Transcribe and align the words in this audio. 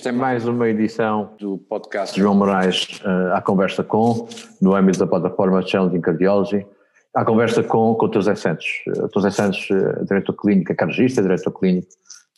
Esta 0.00 0.08
é 0.08 0.12
mais 0.12 0.46
uma 0.46 0.66
edição 0.66 1.34
do 1.38 1.58
podcast 1.58 2.18
João 2.18 2.34
Moraes 2.34 3.02
uh, 3.04 3.34
à 3.34 3.42
conversa 3.42 3.84
com, 3.84 4.26
no 4.58 4.74
âmbito 4.74 4.98
da 4.98 5.06
plataforma 5.06 5.60
Challenging 5.60 6.00
Cardiology, 6.00 6.66
à 7.14 7.22
conversa 7.22 7.62
com, 7.62 7.94
com 7.94 8.06
o 8.06 8.10
José 8.10 8.34
Santos. 8.34 8.66
O 8.86 9.10
José 9.14 9.30
Santos, 9.30 9.68
uh, 9.68 10.02
diretor 10.06 10.32
clínico, 10.32 10.72
é 10.72 10.74
cardiologista, 10.74 11.20
diretor 11.20 11.50
clínico 11.50 11.86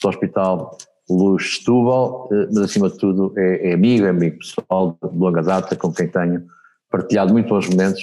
do 0.02 0.09
Hospital 0.09 0.77
Luz 1.09 1.59
Setúbal, 1.59 2.29
uh, 2.32 2.48
mas 2.48 2.59
acima 2.59 2.90
de 2.90 2.98
tudo 2.98 3.32
é, 3.36 3.70
é, 3.70 3.74
amigo, 3.74 4.06
é 4.06 4.08
amigo 4.08 4.38
pessoal 4.38 4.98
de 5.00 5.16
longa 5.16 5.40
data, 5.40 5.76
com 5.76 5.92
quem 5.92 6.08
tenho 6.08 6.44
partilhado 6.90 7.32
muito 7.32 7.48
bons 7.48 7.68
momentos 7.68 8.02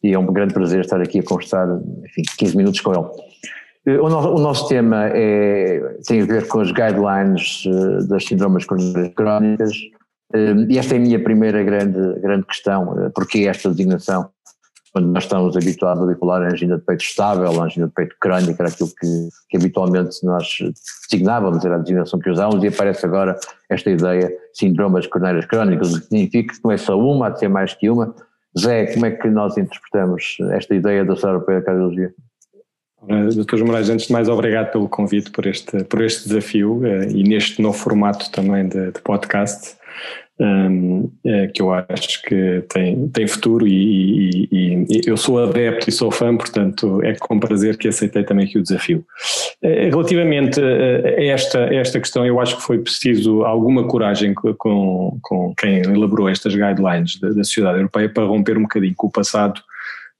e 0.00 0.12
é 0.12 0.18
um 0.18 0.26
grande 0.26 0.54
prazer 0.54 0.78
estar 0.78 1.00
aqui 1.00 1.18
a 1.18 1.24
conversar, 1.24 1.66
enfim, 2.04 2.22
15 2.38 2.56
minutos 2.56 2.80
com 2.80 2.94
ele. 2.94 3.08
O 3.84 4.08
nosso, 4.08 4.28
o 4.28 4.38
nosso, 4.38 4.68
tema 4.68 5.08
é, 5.08 5.96
tem 6.06 6.22
a 6.22 6.24
ver 6.24 6.46
com 6.46 6.60
as 6.60 6.70
guidelines 6.70 7.64
uh, 7.66 8.06
das 8.06 8.24
síndromes 8.24 8.64
crónicas 9.16 9.76
uh, 10.32 10.70
e 10.70 10.78
esta 10.78 10.94
é 10.94 10.98
a 10.98 11.00
minha 11.00 11.20
primeira 11.20 11.64
grande, 11.64 12.20
grande 12.20 12.46
questão, 12.46 12.92
uh, 12.92 13.10
porque 13.12 13.40
esta 13.40 13.70
designação, 13.70 14.30
quando 14.92 15.08
nós 15.08 15.24
estamos 15.24 15.56
habituados 15.56 16.08
a 16.08 16.32
a 16.32 16.52
angina 16.52 16.78
de 16.78 16.84
peito 16.84 17.02
estável, 17.02 17.60
angina 17.60 17.88
de 17.88 17.92
peito 17.92 18.14
crónica, 18.20 18.62
era 18.62 18.70
aquilo 18.70 18.88
que, 18.88 19.28
que 19.50 19.56
habitualmente 19.56 20.24
nós 20.24 20.46
designávamos, 21.10 21.64
era 21.64 21.74
a 21.74 21.78
designação 21.78 22.20
que 22.20 22.30
usávamos 22.30 22.62
e 22.62 22.68
aparece 22.68 23.04
agora 23.04 23.36
esta 23.68 23.90
ideia 23.90 24.32
síndromes 24.54 25.08
coronárias 25.08 25.46
crónicas, 25.46 25.92
o 25.92 26.00
que 26.00 26.06
significa 26.06 26.54
que 26.54 26.60
não 26.62 26.70
é 26.70 26.76
só 26.76 26.96
uma, 26.96 27.26
há 27.26 27.30
de 27.30 27.40
ser 27.40 27.48
mais 27.48 27.74
que 27.74 27.90
uma. 27.90 28.14
Zé, 28.56 28.92
como 28.94 29.06
é 29.06 29.10
que 29.10 29.28
nós 29.28 29.58
interpretamos 29.58 30.36
esta 30.52 30.72
ideia 30.72 31.04
da 31.04 31.14
Sociedade 31.14 31.34
Europeia 31.34 31.58
de 31.58 31.66
Cardiologia? 31.66 32.14
Doutor 33.34 33.64
Moraes, 33.64 33.90
antes 33.90 34.06
de 34.06 34.12
mais, 34.12 34.28
obrigado 34.28 34.70
pelo 34.70 34.88
convite, 34.88 35.30
por 35.30 35.46
este, 35.46 35.82
por 35.84 36.02
este 36.02 36.28
desafio 36.28 36.74
uh, 36.74 37.10
e 37.10 37.24
neste 37.24 37.60
novo 37.60 37.76
formato 37.76 38.30
também 38.30 38.68
de, 38.68 38.92
de 38.92 39.00
podcast, 39.00 39.76
um, 40.38 41.10
é, 41.24 41.46
que 41.48 41.60
eu 41.62 41.72
acho 41.72 42.22
que 42.22 42.64
tem, 42.68 43.08
tem 43.08 43.26
futuro 43.26 43.66
e, 43.66 44.48
e, 44.50 44.86
e, 44.88 45.00
eu 45.06 45.16
sou 45.16 45.42
adepto 45.42 45.88
e 45.88 45.92
sou 45.92 46.10
fã, 46.10 46.36
portanto 46.36 47.02
é 47.02 47.14
com 47.14 47.38
prazer 47.38 47.76
que 47.76 47.88
aceitei 47.88 48.24
também 48.24 48.46
aqui 48.46 48.58
o 48.58 48.62
desafio. 48.62 49.04
Relativamente 49.62 50.60
a 50.60 51.24
esta, 51.24 51.58
esta 51.72 52.00
questão, 52.00 52.26
eu 52.26 52.40
acho 52.40 52.56
que 52.56 52.62
foi 52.62 52.78
preciso 52.78 53.44
alguma 53.44 53.86
coragem 53.86 54.34
com, 54.34 55.18
com 55.20 55.54
quem 55.56 55.82
elaborou 55.82 56.28
estas 56.28 56.54
guidelines 56.54 57.20
da, 57.20 57.28
da 57.28 57.44
Sociedade 57.44 57.78
Europeia 57.78 58.08
para 58.08 58.24
romper 58.24 58.56
um 58.56 58.62
bocadinho 58.62 58.94
com 58.96 59.06
o 59.06 59.12
passado 59.12 59.62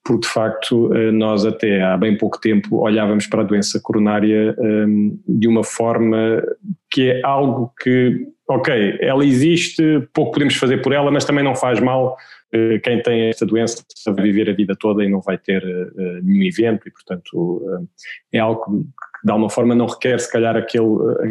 porque 0.04 0.26
de 0.26 0.32
facto 0.32 0.92
eh, 0.94 1.12
nós 1.12 1.46
até 1.46 1.80
há 1.82 1.96
bem 1.96 2.16
pouco 2.16 2.40
tempo 2.40 2.78
olhávamos 2.78 3.26
para 3.26 3.42
a 3.42 3.44
doença 3.44 3.80
coronária 3.80 4.54
um, 4.58 5.18
de 5.28 5.46
uma 5.46 5.62
forma 5.62 6.42
que 6.90 7.10
é 7.10 7.20
algo 7.24 7.72
que, 7.80 8.26
ok, 8.48 8.98
ela 9.00 9.24
existe, 9.24 9.82
pouco 10.12 10.32
podemos 10.32 10.56
fazer 10.56 10.82
por 10.82 10.92
ela, 10.92 11.10
mas 11.10 11.24
também 11.24 11.44
não 11.44 11.54
faz 11.54 11.78
mal 11.78 12.16
uh, 12.54 12.80
quem 12.82 13.00
tem 13.00 13.28
esta 13.28 13.46
doença 13.46 13.84
vai 14.06 14.24
viver 14.24 14.50
a 14.50 14.54
vida 14.54 14.74
toda 14.78 15.04
e 15.04 15.08
não 15.08 15.20
vai 15.20 15.38
ter 15.38 15.62
uh, 15.62 16.22
nenhum 16.22 16.42
evento 16.44 16.88
e 16.88 16.90
portanto 16.90 17.32
uh, 17.34 17.88
é 18.32 18.40
algo 18.40 18.84
de 19.24 19.30
alguma 19.30 19.48
forma 19.48 19.74
não 19.74 19.86
requer 19.86 20.18
se 20.18 20.30
calhar 20.30 20.56
aquele, 20.56 20.86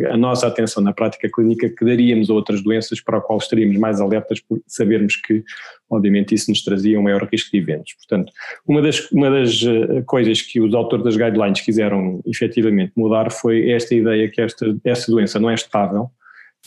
a 0.09 0.17
nossa 0.17 0.47
atenção 0.47 0.81
na 0.81 0.93
prática 0.93 1.29
clínica 1.29 1.69
que 1.69 1.83
daríamos 1.83 2.29
a 2.29 2.33
outras 2.33 2.63
doenças 2.63 3.01
para 3.01 3.17
a 3.17 3.21
qual 3.21 3.37
estaríamos 3.37 3.77
mais 3.77 3.99
alertas 3.99 4.39
por 4.39 4.61
sabermos 4.65 5.15
que 5.17 5.43
obviamente 5.89 6.33
isso 6.33 6.49
nos 6.49 6.63
trazia 6.63 6.99
um 6.99 7.03
maior 7.03 7.27
risco 7.31 7.51
de 7.51 7.57
eventos. 7.57 7.93
Portanto, 7.95 8.31
uma 8.65 8.81
das, 8.81 9.11
uma 9.11 9.29
das 9.29 9.61
eh, 9.63 10.01
coisas 10.05 10.41
que 10.41 10.61
os 10.61 10.73
autores 10.73 11.03
das 11.03 11.17
guidelines 11.17 11.59
quiseram 11.61 12.21
efetivamente 12.25 12.93
mudar 12.95 13.29
foi 13.29 13.71
esta 13.71 13.93
ideia 13.93 14.29
que 14.29 14.41
esta, 14.41 14.73
esta 14.85 15.11
doença 15.11 15.39
não 15.39 15.49
é 15.49 15.53
estável, 15.53 16.09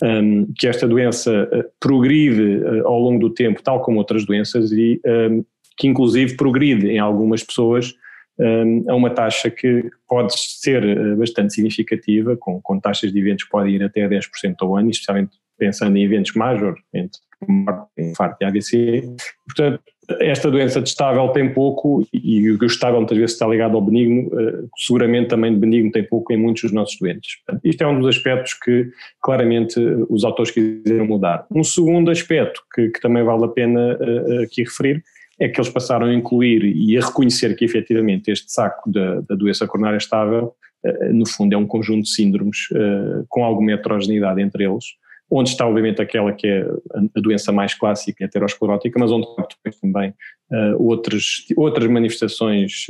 um, 0.02 0.52
que 0.58 0.66
esta 0.66 0.88
doença 0.88 1.48
uh, 1.52 1.64
progride 1.80 2.58
uh, 2.58 2.86
ao 2.86 2.98
longo 2.98 3.20
do 3.20 3.30
tempo, 3.30 3.62
tal 3.62 3.80
como 3.80 3.98
outras 3.98 4.26
doenças, 4.26 4.72
e 4.72 5.00
um, 5.06 5.44
que 5.76 5.86
inclusive 5.86 6.36
progride 6.36 6.88
em 6.88 6.98
algumas 6.98 7.42
pessoas 7.42 7.94
a 8.88 8.94
uma 8.94 9.10
taxa 9.10 9.50
que 9.50 9.88
pode 10.08 10.32
ser 10.36 10.82
eh, 10.82 11.14
bastante 11.14 11.54
significativa, 11.54 12.36
com, 12.36 12.60
com 12.60 12.80
taxas 12.80 13.12
de 13.12 13.18
eventos 13.18 13.44
que 13.44 13.50
podem 13.50 13.74
ir 13.74 13.82
até 13.82 14.08
10% 14.08 14.54
ao 14.60 14.76
ano, 14.76 14.90
especialmente 14.90 15.36
pensando 15.56 15.96
em 15.96 16.04
eventos 16.04 16.34
major, 16.34 16.74
entre 16.92 17.18
morte, 17.48 17.86
infarto 17.96 18.36
e 18.40 18.44
AVC. 18.44 19.16
Portanto, 19.46 19.80
esta 20.20 20.50
doença 20.50 20.82
de 20.82 20.88
estável 20.88 21.28
tem 21.28 21.52
pouco, 21.52 22.06
e 22.12 22.50
o 22.50 22.64
estável 22.64 22.98
muitas 22.98 23.16
vezes 23.16 23.32
está 23.32 23.46
ligado 23.46 23.76
ao 23.76 23.82
benigno, 23.82 24.28
eh, 24.38 24.64
seguramente 24.76 25.28
também 25.28 25.54
de 25.54 25.60
benigno 25.60 25.92
tem 25.92 26.02
pouco 26.02 26.32
em 26.32 26.36
muitos 26.36 26.62
dos 26.62 26.72
nossos 26.72 26.98
doentes. 26.98 27.36
Portanto, 27.44 27.64
isto 27.64 27.82
é 27.82 27.86
um 27.86 28.00
dos 28.00 28.16
aspectos 28.16 28.54
que 28.54 28.90
claramente 29.22 29.78
os 30.10 30.24
autores 30.24 30.50
quiseram 30.50 31.06
mudar. 31.06 31.46
Um 31.54 31.62
segundo 31.62 32.10
aspecto 32.10 32.60
que, 32.74 32.88
que 32.88 33.00
também 33.00 33.22
vale 33.22 33.44
a 33.44 33.48
pena 33.48 33.96
aqui 34.42 34.62
referir 34.62 35.02
é 35.38 35.48
que 35.48 35.60
eles 35.60 35.70
passaram 35.70 36.06
a 36.06 36.14
incluir 36.14 36.64
e 36.64 36.96
a 36.96 37.04
reconhecer 37.04 37.54
que 37.56 37.64
efetivamente 37.64 38.30
este 38.30 38.52
saco 38.52 38.90
da, 38.90 39.20
da 39.20 39.34
doença 39.34 39.66
coronária 39.66 39.96
estável, 39.96 40.54
uh, 40.84 41.12
no 41.12 41.26
fundo, 41.26 41.54
é 41.54 41.56
um 41.56 41.66
conjunto 41.66 42.02
de 42.02 42.10
síndromes 42.10 42.68
uh, 42.72 43.24
com 43.28 43.44
alguma 43.44 43.72
heterogeneidade 43.72 44.40
entre 44.40 44.64
eles, 44.64 44.84
onde 45.30 45.50
está 45.50 45.66
obviamente 45.66 46.00
aquela 46.00 46.32
que 46.32 46.46
é 46.46 46.66
a 47.16 47.20
doença 47.20 47.50
mais 47.50 47.74
clássica, 47.74 48.24
heterosclerótica, 48.24 48.98
mas 48.98 49.10
onde 49.10 49.26
depois 49.26 49.80
também 49.80 50.14
outras, 50.78 51.46
outras 51.56 51.90
manifestações 51.90 52.86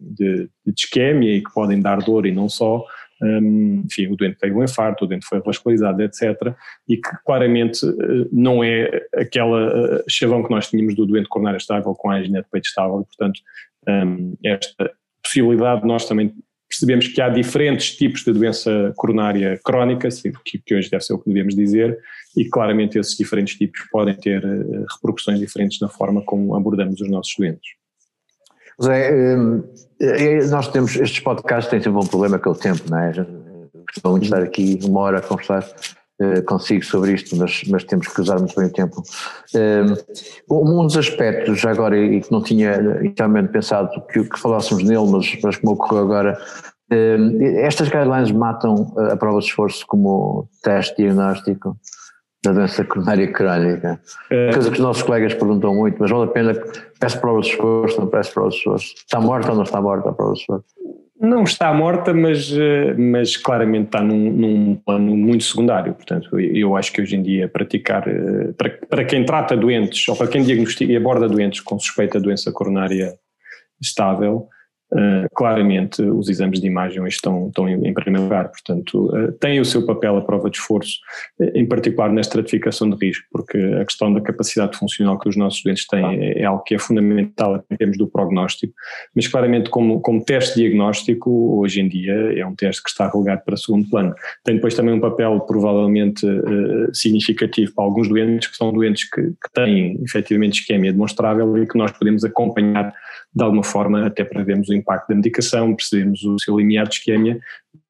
de, 0.00 0.50
de 0.66 0.74
isquémia 0.76 1.36
e 1.36 1.40
que 1.40 1.50
podem 1.54 1.80
dar 1.80 1.98
dor 2.00 2.26
e 2.26 2.32
não 2.32 2.48
só, 2.48 2.84
enfim, 3.22 4.06
o 4.08 4.16
doente 4.16 4.38
teve 4.38 4.54
um 4.54 4.64
infarto, 4.64 5.04
o 5.04 5.08
doente 5.08 5.26
foi 5.26 5.40
vascularizado, 5.40 6.02
etc. 6.02 6.54
E 6.88 6.96
que 6.96 7.10
claramente 7.24 7.84
uh, 7.84 8.28
não 8.32 8.64
é 8.64 9.06
aquela 9.14 9.98
uh, 9.98 10.04
chavão 10.08 10.42
que 10.42 10.50
nós 10.50 10.68
tínhamos 10.68 10.94
do 10.94 11.06
doente 11.06 11.28
coronário 11.28 11.58
estável 11.58 11.94
com 11.94 12.10
a 12.10 12.16
angina 12.16 12.42
de 12.42 12.48
peito 12.50 12.66
estável, 12.66 13.04
portanto, 13.04 13.40
esta 14.44 14.92
possibilidade 15.22 15.86
nós 15.86 16.06
também 16.06 16.34
percebemos 16.70 17.08
que 17.08 17.20
há 17.20 17.28
diferentes 17.28 17.96
tipos 17.96 18.22
de 18.22 18.32
doença 18.32 18.92
coronária 18.96 19.58
crónica, 19.64 20.08
que, 20.44 20.74
hoje 20.74 20.88
deve 20.88 21.02
ser 21.02 21.14
o 21.14 21.18
que 21.18 21.28
devemos 21.28 21.56
dizer, 21.56 21.98
e 22.36 22.48
claramente 22.48 22.96
esses 22.96 23.16
diferentes 23.16 23.56
tipos 23.56 23.80
podem 23.90 24.14
ter 24.14 24.44
uh, 24.44 24.86
repercussões 24.94 25.40
diferentes 25.40 25.80
na 25.80 25.88
forma 25.88 26.22
como 26.22 26.54
abordamos 26.54 27.00
os 27.00 27.10
nossos 27.10 27.34
doentes. 27.36 27.79
Zé, 28.82 29.36
hum, 29.36 29.62
eh, 30.00 30.46
nós 30.46 30.68
temos, 30.68 30.96
estes 30.96 31.20
podcasts 31.20 31.70
têm 31.70 31.80
sempre 31.80 31.98
um 31.98 32.06
problema 32.06 32.40
é 32.42 32.48
o 32.48 32.54
tempo, 32.54 32.82
não 32.88 32.98
é? 32.98 33.12
De 33.12 34.24
estar 34.24 34.42
aqui 34.42 34.78
uma 34.84 35.00
hora 35.00 35.18
a 35.18 35.20
conversar 35.20 35.66
uh, 36.20 36.42
consigo 36.44 36.84
sobre 36.84 37.12
isto, 37.12 37.36
mas, 37.36 37.62
mas 37.68 37.84
temos 37.84 38.08
que 38.08 38.20
usar 38.20 38.38
muito 38.38 38.54
bem 38.54 38.66
o 38.66 38.72
tempo. 38.72 39.02
Um, 40.48 40.80
um 40.80 40.86
dos 40.86 40.96
aspectos, 40.96 41.64
agora, 41.64 41.98
e 41.98 42.20
que 42.20 42.32
não 42.32 42.42
tinha 42.42 42.76
inicialmente 43.02 43.48
pensado 43.48 43.90
que, 44.06 44.24
que 44.24 44.38
falássemos 44.38 44.84
nele, 44.84 45.10
mas, 45.10 45.38
mas 45.42 45.56
como 45.56 45.74
ocorreu 45.74 46.04
agora, 46.04 46.40
estas 47.58 47.88
guidelines 47.88 48.32
matam 48.32 48.94
a 49.10 49.16
prova 49.16 49.38
de 49.40 49.46
esforço 49.46 49.84
como 49.86 50.48
teste 50.62 50.96
diagnóstico? 50.96 51.76
Da 52.42 52.52
doença 52.52 52.84
coronária 52.84 53.30
crónica. 53.30 54.00
É. 54.30 54.50
Coisa 54.52 54.70
que 54.70 54.76
os 54.76 54.82
nossos 54.82 55.02
colegas 55.02 55.34
perguntam 55.34 55.74
muito, 55.74 55.96
mas 55.98 56.10
vale 56.10 56.24
a 56.24 56.28
pena, 56.28 56.54
peço 56.98 57.20
provas 57.20 57.46
de 57.46 57.52
esforço, 57.52 58.00
não 58.00 58.06
peço 58.06 58.32
provas 58.32 58.54
de 58.54 58.58
esforço. 58.60 58.94
Está 58.96 59.20
morta 59.20 59.50
ou 59.50 59.56
não 59.56 59.62
está 59.62 59.80
morta 59.80 60.08
a 60.08 60.12
prova 60.12 60.32
de 60.32 60.40
esforço? 60.40 60.64
Não 61.20 61.42
está 61.42 61.74
morta, 61.74 62.14
mas, 62.14 62.50
eh, 62.50 62.94
mas 62.94 63.36
claramente 63.36 63.86
está 63.86 64.00
num, 64.00 64.30
num 64.32 64.74
plano 64.74 65.14
muito 65.14 65.44
secundário. 65.44 65.92
Portanto, 65.92 66.40
eu 66.40 66.74
acho 66.74 66.90
que 66.90 67.02
hoje 67.02 67.14
em 67.14 67.22
dia 67.22 67.46
praticar, 67.46 68.08
eh, 68.08 68.52
para, 68.56 68.70
para 68.88 69.04
quem 69.04 69.22
trata 69.22 69.54
doentes, 69.54 70.08
ou 70.08 70.16
para 70.16 70.28
quem 70.28 70.42
diagnostica 70.42 70.90
e 70.90 70.96
aborda 70.96 71.28
doentes 71.28 71.60
com 71.60 71.78
suspeita 71.78 72.18
de 72.18 72.24
doença 72.24 72.50
coronária 72.50 73.12
estável, 73.78 74.48
Uh, 74.92 75.28
claramente 75.36 76.02
os 76.02 76.28
exames 76.28 76.60
de 76.60 76.66
imagem 76.66 77.06
estão, 77.06 77.46
estão 77.46 77.68
em, 77.68 77.86
em 77.86 77.94
primeiro 77.94 78.24
lugar, 78.24 78.48
portanto 78.48 79.06
uh, 79.06 79.30
tem 79.32 79.60
o 79.60 79.64
seu 79.64 79.86
papel 79.86 80.16
a 80.16 80.20
prova 80.20 80.50
de 80.50 80.56
esforço, 80.56 80.98
uh, 81.38 81.44
em 81.54 81.64
particular 81.64 82.12
na 82.12 82.20
estratificação 82.20 82.90
de 82.90 82.96
risco, 83.06 83.24
porque 83.30 83.56
a 83.56 83.84
questão 83.84 84.12
da 84.12 84.20
capacidade 84.20 84.76
funcional 84.76 85.16
que 85.16 85.28
os 85.28 85.36
nossos 85.36 85.62
doentes 85.62 85.86
têm 85.86 86.04
é, 86.04 86.40
é 86.40 86.44
algo 86.44 86.64
que 86.64 86.74
é 86.74 86.78
fundamental 86.78 87.64
em 87.70 87.76
termos 87.76 87.98
do 87.98 88.08
prognóstico, 88.08 88.74
mas 89.14 89.28
claramente 89.28 89.70
como, 89.70 90.00
como 90.00 90.24
teste 90.24 90.58
diagnóstico 90.58 91.60
hoje 91.60 91.80
em 91.80 91.88
dia 91.88 92.12
é 92.36 92.44
um 92.44 92.56
teste 92.56 92.82
que 92.82 92.90
está 92.90 93.08
relegado 93.08 93.44
para 93.44 93.56
segundo 93.56 93.88
plano. 93.88 94.12
Tem 94.42 94.56
depois 94.56 94.74
também 94.74 94.94
um 94.94 95.00
papel 95.00 95.38
provavelmente 95.40 96.26
significativo 96.92 97.72
para 97.74 97.84
alguns 97.84 98.08
doentes 98.08 98.48
que 98.48 98.56
são 98.56 98.72
doentes 98.72 99.08
que, 99.08 99.22
que 99.22 99.52
têm 99.54 100.02
efetivamente 100.02 100.60
isquemia 100.60 100.92
demonstrável 100.92 101.56
e 101.58 101.66
que 101.66 101.78
nós 101.78 101.92
podemos 101.92 102.24
acompanhar 102.24 102.92
de 103.34 103.44
alguma 103.44 103.62
forma 103.62 104.06
até 104.06 104.24
para 104.24 104.42
vermos 104.42 104.68
o 104.68 104.74
impacto 104.74 105.08
da 105.08 105.14
medicação, 105.14 105.74
percebemos 105.74 106.22
o 106.24 106.38
seu 106.38 106.58
limiar 106.58 106.86
de 106.88 106.96
isquemia, 106.96 107.38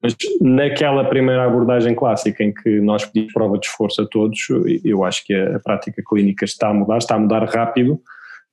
mas 0.01 0.15
naquela 0.39 1.03
primeira 1.03 1.45
abordagem 1.45 1.95
clássica 1.95 2.43
em 2.43 2.53
que 2.53 2.79
nós 2.79 3.05
pedimos 3.05 3.33
prova 3.33 3.57
de 3.57 3.65
esforço 3.65 4.01
a 4.01 4.05
todos, 4.05 4.39
eu 4.83 5.03
acho 5.03 5.25
que 5.25 5.33
a, 5.33 5.55
a 5.55 5.59
prática 5.59 6.01
clínica 6.07 6.45
está 6.45 6.69
a 6.69 6.73
mudar, 6.73 6.97
está 6.97 7.15
a 7.15 7.19
mudar 7.19 7.43
rápido, 7.45 7.99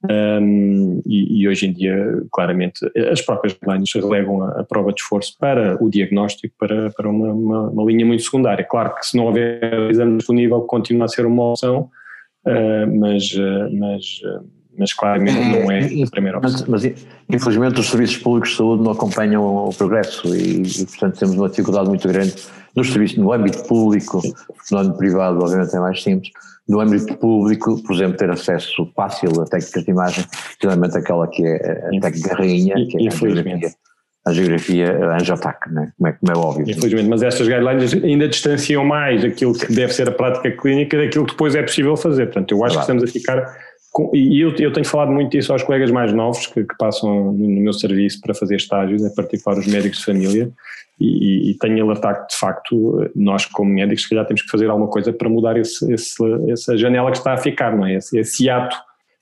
Um, 0.08 1.02
e, 1.04 1.42
e, 1.42 1.48
hoje 1.48 1.66
em 1.66 1.72
dia, 1.72 2.22
claramente, 2.30 2.78
as 3.10 3.20
próprias 3.20 3.54
guidelines 3.54 3.92
relegam 3.92 4.42
a, 4.44 4.60
a, 4.60 4.64
prova 4.64 4.92
de 4.92 5.00
esforço 5.00 5.34
para 5.40 5.76
o 5.82 5.90
diagnóstico, 5.90 6.54
para, 6.56 6.90
para 6.90 7.08
uma, 7.10 7.32
uma, 7.32 7.70
uma, 7.70 7.84
linha 7.84 8.06
muito 8.06 8.22
secundária. 8.22 8.64
Claro 8.64 8.94
que 8.94 9.04
se 9.04 9.16
não 9.16 9.26
houver 9.26 9.90
exame 9.90 10.16
disponível, 10.16 10.60
continua 10.62 11.06
a 11.06 11.08
ser 11.08 11.26
uma 11.26 11.50
opção, 11.50 11.90
uh, 12.46 12.96
mas, 12.96 13.32
uh, 13.32 13.76
mas, 13.76 14.04
uh, 14.24 14.48
mas 14.78 14.92
claramente 14.92 15.38
não 15.38 15.70
é 15.70 15.84
a 15.84 16.10
primeira 16.10 16.38
opção. 16.38 16.64
Mas, 16.68 16.84
mas, 16.84 16.94
infelizmente 17.28 17.80
os 17.80 17.90
serviços 17.90 18.16
públicos 18.18 18.50
de 18.50 18.56
saúde 18.56 18.82
não 18.82 18.92
acompanham 18.92 19.44
o 19.44 19.74
progresso 19.74 20.34
e, 20.34 20.62
e 20.62 20.86
portanto 20.86 21.18
temos 21.18 21.36
uma 21.36 21.48
dificuldade 21.48 21.88
muito 21.88 22.06
grande 22.06 22.34
nos 22.74 22.90
serviços, 22.92 23.18
no 23.18 23.32
âmbito 23.32 23.64
público, 23.64 24.22
no 24.70 24.78
âmbito 24.78 24.98
privado 24.98 25.38
obviamente 25.40 25.74
é 25.74 25.80
mais 25.80 26.02
simples, 26.02 26.30
no 26.68 26.80
âmbito 26.80 27.16
público, 27.16 27.82
por 27.82 27.94
exemplo, 27.94 28.16
ter 28.16 28.30
acesso 28.30 28.90
fácil 28.94 29.40
a 29.40 29.44
técnicas 29.46 29.84
de 29.84 29.90
imagem, 29.90 30.24
geralmente 30.60 30.98
aquela 30.98 31.26
que 31.26 31.42
é 31.42 31.88
a 31.96 32.00
técnica 32.00 32.34
rainha, 32.34 32.74
que 32.86 33.04
é 33.04 33.08
a 33.08 33.10
geografia, 33.10 33.70
a 34.26 34.32
geografia 34.32 35.14
ANJOTAC, 35.14 35.72
né? 35.72 35.92
como, 35.96 36.08
é, 36.08 36.12
como 36.12 36.32
é 36.32 36.36
óbvio. 36.36 36.70
Infelizmente, 36.70 37.08
mas 37.08 37.22
estas 37.22 37.48
guidelines 37.48 37.94
ainda 37.94 38.28
distanciam 38.28 38.84
mais 38.84 39.24
aquilo 39.24 39.54
que 39.54 39.72
deve 39.72 39.92
ser 39.94 40.08
a 40.08 40.12
prática 40.12 40.50
clínica 40.50 40.98
daquilo 40.98 41.24
que 41.24 41.32
depois 41.32 41.54
é 41.54 41.62
possível 41.62 41.96
fazer. 41.96 42.26
Portanto, 42.26 42.52
eu 42.52 42.62
acho 42.62 42.74
claro. 42.74 42.86
que 42.86 42.92
estamos 42.92 43.04
a 43.04 43.12
ficar 43.12 43.56
e 44.12 44.40
eu, 44.40 44.54
eu, 44.56 44.72
tenho 44.72 44.86
falado 44.86 45.10
muito 45.10 45.30
disso 45.30 45.52
aos 45.52 45.62
colegas 45.62 45.90
mais 45.90 46.12
novos 46.12 46.46
que, 46.46 46.62
que 46.62 46.76
passam 46.78 47.32
no, 47.32 47.48
meu 47.48 47.72
serviço 47.72 48.20
para 48.20 48.34
fazer 48.34 48.56
estágios, 48.56 49.02
em 49.02 49.14
particular 49.14 49.58
os 49.58 49.66
médicos 49.66 49.98
de 49.98 50.04
família, 50.04 50.50
e, 51.00 51.50
e, 51.50 51.54
tenho 51.58 51.84
alertado 51.84 52.22
que 52.22 52.34
de 52.34 52.36
facto 52.36 53.10
nós 53.14 53.46
como 53.46 53.70
médicos 53.70 54.02
se 54.02 54.08
calhar 54.08 54.26
temos 54.26 54.42
que 54.42 54.50
fazer 54.50 54.68
alguma 54.68 54.90
coisa 54.90 55.12
para 55.12 55.28
mudar 55.28 55.56
esse, 55.56 55.92
esse, 55.92 56.16
essa 56.48 56.76
janela 56.76 57.10
que 57.10 57.18
está 57.18 57.34
a 57.34 57.38
ficar, 57.38 57.76
não 57.76 57.86
é? 57.86 57.94
Esse, 57.94 58.18
esse 58.18 58.50
ato 58.50 58.76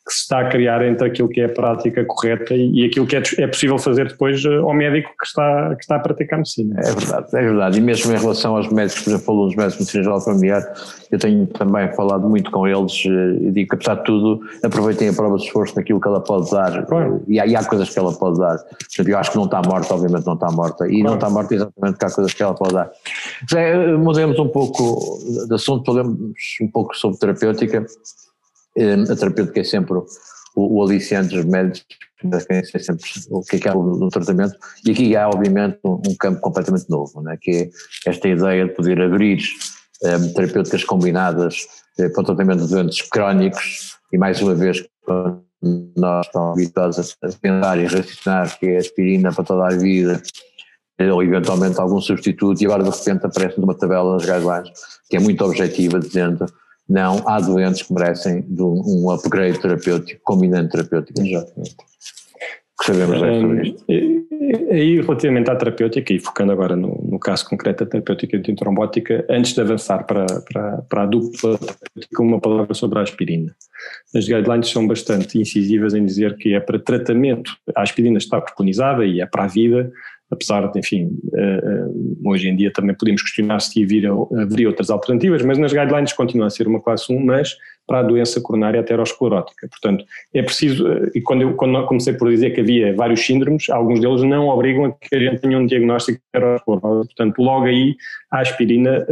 que 0.06 0.14
se 0.14 0.20
está 0.20 0.40
a 0.40 0.48
criar 0.48 0.86
entre 0.86 1.08
aquilo 1.08 1.28
que 1.28 1.40
é 1.40 1.46
a 1.46 1.48
prática 1.48 2.04
correta 2.04 2.54
e, 2.54 2.84
aquilo 2.84 3.06
que 3.06 3.16
é, 3.16 3.22
é, 3.38 3.46
possível 3.48 3.76
fazer 3.76 4.06
depois 4.06 4.44
eh, 4.44 4.56
ao 4.56 4.72
médico 4.72 5.10
que 5.18 5.26
está, 5.26 5.74
que 5.74 5.82
está 5.82 5.96
a 5.96 5.98
praticar 5.98 6.38
medicina. 6.38 6.78
É 6.78 6.92
verdade, 6.92 7.26
é 7.32 7.42
verdade. 7.42 7.78
E 7.78 7.80
mesmo 7.80 8.12
em 8.12 8.16
relação 8.16 8.56
aos 8.56 8.70
médicos, 8.70 9.02
por 9.02 9.10
exemplo, 9.10 9.34
alunos 9.34 9.56
médicos 9.56 9.74
de 9.74 9.80
medicina 9.80 10.04
geral 10.04 10.20
familiar, 10.20 10.62
eu 11.10 11.18
tenho 11.18 11.46
também 11.48 11.92
falado 11.94 12.28
muito 12.28 12.52
com 12.52 12.68
eles 12.68 13.02
eh, 13.04 13.46
e 13.48 13.50
digo 13.50 13.70
que 13.70 13.74
apesar 13.74 13.96
de 13.96 14.04
tudo 14.04 14.40
aproveitem 14.62 15.08
a 15.08 15.12
prova 15.12 15.38
de 15.38 15.44
esforço 15.44 15.74
naquilo 15.74 16.00
que 16.00 16.06
ela 16.06 16.20
pode 16.20 16.52
dar 16.52 16.86
claro. 16.86 17.24
e, 17.26 17.40
há, 17.40 17.46
e, 17.46 17.56
há, 17.56 17.64
coisas 17.64 17.90
que 17.90 17.98
ela 17.98 18.12
pode 18.12 18.38
dar. 18.38 18.58
Eu 19.04 19.18
acho 19.18 19.32
que 19.32 19.36
não 19.36 19.46
está 19.46 19.60
morta, 19.60 19.92
obviamente 19.92 20.24
não 20.24 20.34
está 20.34 20.52
morta 20.52 20.86
e 20.86 20.90
claro. 20.90 21.04
não 21.04 21.14
está 21.14 21.30
morta 21.30 21.52
exatamente 21.52 21.94
porque 21.94 22.04
há 22.04 22.10
coisas 22.10 22.32
que 22.32 22.42
ela 22.44 22.54
pode 22.54 22.74
dar. 22.74 22.90
É, 23.56 23.92
mudemos 23.96 24.38
um 24.38 24.48
pouco 24.48 25.18
de 25.48 25.52
assunto, 25.52 25.84
falemos 25.84 26.32
um 26.62 26.68
pouco 26.68 26.94
sobre 26.96 27.18
terapêutica 27.18 27.84
a 29.10 29.16
terapêutica 29.16 29.60
é 29.60 29.64
sempre 29.64 29.94
o, 29.94 30.06
o 30.56 30.82
aliciante 30.82 31.34
dos 31.34 31.44
médicos, 31.44 31.86
é 32.48 32.78
sempre 32.78 33.04
o 33.30 33.42
que 33.42 33.56
é 33.56 33.58
que 33.58 33.68
há 33.68 33.74
no 33.74 34.08
tratamento, 34.08 34.56
e 34.84 34.90
aqui 34.90 35.16
há 35.16 35.28
obviamente 35.28 35.78
um, 35.84 36.00
campo 36.18 36.40
completamente 36.40 36.88
novo, 36.88 37.20
né, 37.22 37.36
que 37.40 37.50
é 37.50 37.70
esta 38.10 38.28
ideia 38.28 38.66
de 38.66 38.74
poder 38.74 39.00
abrir 39.00 39.38
um, 40.02 40.32
terapêuticas 40.32 40.84
combinadas 40.84 41.66
uh, 41.98 42.10
para 42.12 42.22
o 42.22 42.24
tratamento 42.24 42.64
de 42.64 42.70
doentes 42.70 43.02
crónicos, 43.02 43.96
e 44.12 44.18
mais 44.18 44.40
uma 44.40 44.54
vez 44.54 44.84
nós 45.96 46.26
estamos 46.26 46.58
habituados 46.58 47.16
a 47.22 47.28
pensar 47.40 47.78
e 47.78 47.86
raciocinar 47.86 48.58
que 48.58 48.66
é 48.66 48.76
aspirina 48.76 49.32
para 49.32 49.44
toda 49.44 49.66
a 49.66 49.76
vida, 49.76 50.22
eh, 50.98 51.10
ou 51.10 51.22
eventualmente 51.22 51.80
algum 51.80 52.00
substituto, 52.00 52.62
e 52.62 52.66
agora 52.66 52.84
de 52.84 52.90
repente 52.90 53.26
aparece 53.26 53.60
numa 53.60 53.74
tabela 53.74 54.14
nas 54.14 54.24
guidelines 54.24 54.70
que 55.08 55.16
é 55.16 55.20
muito 55.20 55.44
objetiva, 55.44 55.98
dizendo 55.98 56.46
não, 56.88 57.28
há 57.28 57.40
doentes 57.40 57.82
que 57.82 57.92
merecem 57.92 58.44
um, 58.58 59.10
upgrade 59.10 59.58
terapêutico, 59.60 60.20
combinante 60.22 60.70
terapêutico. 60.70 61.20
Exatamente. 61.20 61.76
O 62.78 62.82
que 62.82 62.86
sabemos 62.86 63.22
é 63.22 63.40
sobre 63.40 63.68
isto? 63.68 63.84
Aí, 64.70 65.00
relativamente 65.00 65.50
à 65.50 65.56
terapêutica, 65.56 66.12
e 66.12 66.20
focando 66.20 66.52
agora 66.52 66.76
no, 66.76 67.02
no 67.10 67.18
caso 67.18 67.48
concreto 67.48 67.84
da 67.84 67.90
terapêutica 67.90 68.36
antitrombótica, 68.36 69.24
antes 69.28 69.54
de 69.54 69.60
avançar 69.60 70.04
para, 70.04 70.26
para, 70.42 70.82
para 70.82 71.02
a 71.02 71.06
dupla 71.06 71.58
terapêutica, 71.58 72.22
uma 72.22 72.40
palavra 72.40 72.74
sobre 72.74 72.98
a 72.98 73.02
aspirina. 73.02 73.54
As 74.14 74.26
guidelines 74.26 74.68
são 74.68 74.86
bastante 74.86 75.38
incisivas 75.38 75.94
em 75.94 76.04
dizer 76.04 76.36
que 76.36 76.54
é 76.54 76.60
para 76.60 76.78
tratamento, 76.78 77.56
a 77.74 77.82
aspirina 77.82 78.18
está 78.18 78.40
preconizada 78.40 79.04
e 79.04 79.20
é 79.20 79.26
para 79.26 79.44
a 79.44 79.48
vida, 79.48 79.90
apesar 80.30 80.70
de, 80.72 80.78
enfim, 80.78 81.10
eh, 81.34 81.60
eh, 81.62 81.86
hoje 82.24 82.48
em 82.48 82.56
dia 82.56 82.72
também 82.72 82.94
podemos 82.96 83.22
questionar 83.22 83.60
se 83.60 83.82
haveria, 83.82 84.10
haveria 84.42 84.68
outras 84.68 84.90
alternativas, 84.90 85.42
mas 85.44 85.58
nas 85.58 85.72
guidelines 85.72 86.12
continua 86.12 86.48
a 86.48 86.50
ser 86.50 86.66
uma 86.66 86.80
classe 86.80 87.12
1, 87.12 87.24
mas 87.24 87.56
para 87.86 88.00
a 88.00 88.02
doença 88.02 88.40
coronária 88.40 88.80
aterosclerótica. 88.80 89.68
Portanto, 89.68 90.04
é 90.34 90.42
preciso, 90.42 90.88
eh, 90.88 91.10
e 91.14 91.20
quando 91.20 91.42
eu 91.42 91.54
quando 91.54 91.86
comecei 91.86 92.12
por 92.14 92.28
dizer 92.28 92.50
que 92.50 92.60
havia 92.60 92.94
vários 92.94 93.24
síndromes, 93.24 93.70
alguns 93.70 94.00
deles 94.00 94.22
não 94.22 94.48
obrigam 94.48 94.86
a 94.86 94.92
que 94.92 95.14
a 95.14 95.20
gente 95.20 95.40
tenha 95.40 95.58
um 95.58 95.66
diagnóstico 95.66 96.20
de. 96.34 96.64
Portanto, 96.64 97.38
logo 97.38 97.66
aí 97.66 97.94
a 98.30 98.40
aspirina, 98.40 99.06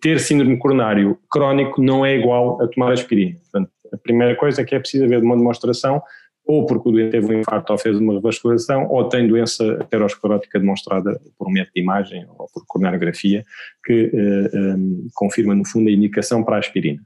ter 0.00 0.18
síndrome 0.18 0.58
coronário 0.58 1.16
crónico 1.30 1.80
não 1.80 2.04
é 2.04 2.16
igual 2.16 2.60
a 2.60 2.66
tomar 2.66 2.92
aspirina. 2.92 3.36
Portanto, 3.38 3.70
a 3.92 3.96
primeira 3.96 4.34
coisa 4.34 4.62
é 4.62 4.64
que 4.64 4.74
é 4.74 4.78
preciso 4.78 5.04
haver 5.04 5.22
uma 5.22 5.36
demonstração 5.36 6.02
ou 6.48 6.64
porque 6.64 6.88
o 6.88 6.92
doente 6.92 7.10
teve 7.10 7.36
um 7.36 7.40
infarto 7.40 7.72
ou 7.74 7.78
fez 7.78 7.98
uma 7.98 8.14
revascularização, 8.14 8.88
ou 8.88 9.06
tem 9.06 9.28
doença 9.28 9.70
aterosclerótica 9.74 10.58
demonstrada 10.58 11.20
por 11.36 11.46
um 11.46 11.52
método 11.52 11.74
de 11.76 11.82
imagem 11.82 12.26
ou 12.38 12.48
por 12.52 12.64
coronariografia, 12.66 13.44
que 13.84 14.10
eh, 14.14 14.50
eh, 14.54 14.76
confirma, 15.14 15.54
no 15.54 15.66
fundo, 15.66 15.90
a 15.90 15.92
indicação 15.92 16.42
para 16.42 16.56
a 16.56 16.58
aspirina. 16.58 17.02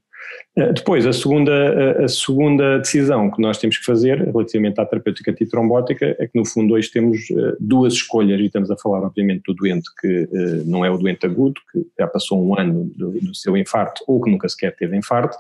Eh, 0.55 0.73
depois, 0.73 1.07
a 1.07 1.13
segunda, 1.13 2.05
a 2.05 2.09
segunda 2.09 2.79
decisão 2.79 3.31
que 3.31 3.41
nós 3.41 3.57
temos 3.57 3.79
que 3.79 3.85
fazer 3.85 4.19
relativamente 4.19 4.79
à 4.81 4.85
terapêutica 4.85 5.31
antitrombótica 5.31 6.15
é 6.19 6.27
que, 6.27 6.39
no 6.39 6.45
fundo, 6.45 6.75
hoje 6.75 6.91
temos 6.91 7.31
eh, 7.31 7.57
duas 7.59 7.95
escolhas, 7.95 8.39
e 8.39 8.45
estamos 8.45 8.71
a 8.71 8.77
falar, 8.77 9.03
obviamente, 9.03 9.43
do 9.47 9.55
doente 9.55 9.89
que 9.99 10.29
eh, 10.31 10.63
não 10.67 10.85
é 10.85 10.91
o 10.91 10.99
doente 10.99 11.25
agudo, 11.25 11.59
que 11.73 11.87
já 11.99 12.07
passou 12.07 12.47
um 12.47 12.59
ano 12.59 12.91
do, 12.95 13.13
do 13.13 13.35
seu 13.35 13.57
infarto 13.57 14.05
ou 14.07 14.21
que 14.21 14.31
nunca 14.31 14.47
sequer 14.49 14.77
teve 14.77 14.95
infarto, 14.95 15.39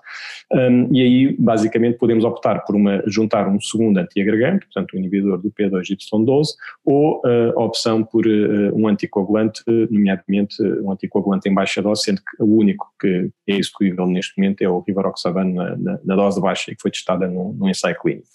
um, 0.50 0.88
e 0.94 1.02
aí, 1.02 1.36
basicamente, 1.38 1.98
podemos 1.98 2.24
optar 2.24 2.64
por 2.64 2.74
uma, 2.74 3.02
juntar 3.06 3.48
um 3.48 3.60
segundo 3.60 3.98
antiagregante, 3.98 4.64
portanto, 4.66 4.94
o 4.94 4.98
inibidor 4.98 5.38
do 5.38 5.50
P2Y12, 5.50 6.46
ou 6.84 7.20
a 7.24 7.62
opção 7.62 8.02
por 8.02 8.26
um 8.26 8.88
anticoagulante, 8.88 9.62
nomeadamente 9.90 10.62
um 10.82 10.92
anticoagulante 10.92 11.48
em 11.48 11.54
baixa 11.54 11.82
dose, 11.82 12.04
sendo 12.04 12.18
que 12.18 12.42
o 12.42 12.56
único 12.56 12.91
que 13.02 13.30
é 13.48 13.56
execuível 13.56 14.06
neste 14.06 14.32
momento 14.38 14.62
é 14.62 14.68
o 14.68 14.80
rivaroxaban 14.80 15.52
na, 15.52 15.76
na, 15.76 15.98
na, 16.04 16.16
dose 16.16 16.40
baixa 16.40 16.70
e 16.70 16.76
que 16.76 16.82
foi 16.82 16.90
testada 16.90 17.26
num, 17.26 17.52
num 17.52 17.68
ensaio 17.68 17.98
clínico. 17.98 18.28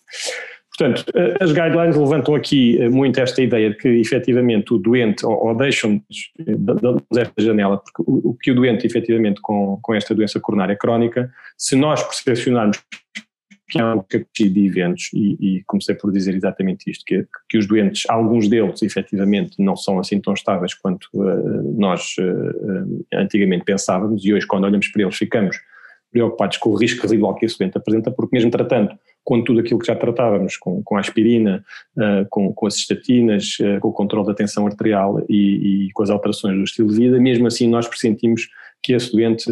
Portanto, 0.77 1.05
eh, 1.15 1.37
as 1.41 1.51
guidelines 1.51 1.95
levantam 1.95 2.35
aqui 2.35 2.79
eh, 2.79 2.89
muito 2.89 3.19
esta 3.19 3.41
ideia 3.41 3.71
de 3.71 3.77
que 3.77 3.87
efetivamente 3.87 4.73
o 4.73 4.77
doente, 4.77 5.25
ou, 5.25 5.47
ou 5.47 5.55
deixam 5.55 5.99
esta 7.17 7.41
janela, 7.41 7.77
porque 7.77 8.03
o, 8.05 8.29
o, 8.29 8.37
que 8.39 8.51
o 8.51 8.55
doente 8.55 8.85
efetivamente 8.85 9.41
com, 9.41 9.79
com 9.81 9.95
esta 9.95 10.13
doença 10.13 10.39
coronária 10.39 10.75
crónica, 10.75 11.31
se 11.57 11.75
nós 11.75 12.03
percepcionarmos 12.03 12.77
que 13.69 13.79
há 13.79 13.93
um 13.93 13.97
capacidade 13.97 14.53
de 14.53 14.65
eventos, 14.65 15.09
e, 15.13 15.57
e, 15.57 15.63
comecei 15.65 15.93
por 15.93 16.11
dizer 16.11 16.33
exatamente 16.33 16.89
isto, 16.89 17.03
que, 17.05 17.27
que 17.49 17.57
os 17.57 17.67
doentes, 17.67 18.03
alguns 18.09 18.47
deles 18.47 18.81
efetivamente 18.81 19.61
não 19.61 19.75
são 19.75 19.99
assim 19.99 20.21
tão 20.21 20.33
estáveis 20.33 20.73
quanto 20.73 21.09
uh, 21.13 21.77
nós 21.77 22.15
uh, 22.19 23.05
antigamente 23.13 23.65
pensávamos, 23.65 24.23
e 24.23 24.33
hoje 24.33 24.47
quando 24.47 24.63
olhamos 24.63 24.87
para 24.87 25.01
eles 25.01 25.15
ficamos 25.15 25.57
preocupados 26.09 26.57
com 26.57 26.69
o 26.69 26.77
risco 26.77 27.01
residual 27.01 27.35
que 27.35 27.45
esse 27.45 27.59
doente 27.59 27.77
apresenta, 27.77 28.09
porque 28.09 28.35
mesmo 28.35 28.49
tratando 28.49 28.97
com 29.23 29.43
tudo 29.43 29.59
aquilo 29.59 29.79
que 29.79 29.87
já 29.87 29.95
tratávamos, 29.95 30.55
com, 30.55 30.81
com 30.81 30.95
a 30.95 31.01
aspirina, 31.01 31.61
uh, 31.97 32.25
com, 32.29 32.53
com 32.53 32.67
as 32.67 32.75
estatinas, 32.75 33.57
com 33.81 33.89
o 33.89 33.93
controle 33.93 34.27
da 34.27 34.33
tensão 34.33 34.65
arterial 34.65 35.21
e, 35.27 35.87
e, 35.87 35.91
com 35.91 36.03
as 36.03 36.09
alterações 36.09 36.55
do 36.55 36.63
estilo 36.63 36.87
de 36.87 36.99
vida, 36.99 37.19
mesmo 37.19 37.47
assim 37.47 37.67
nós 37.67 37.85
pressentimos 37.85 38.47
que 38.81 38.93
esse 38.93 39.11
doente 39.11 39.51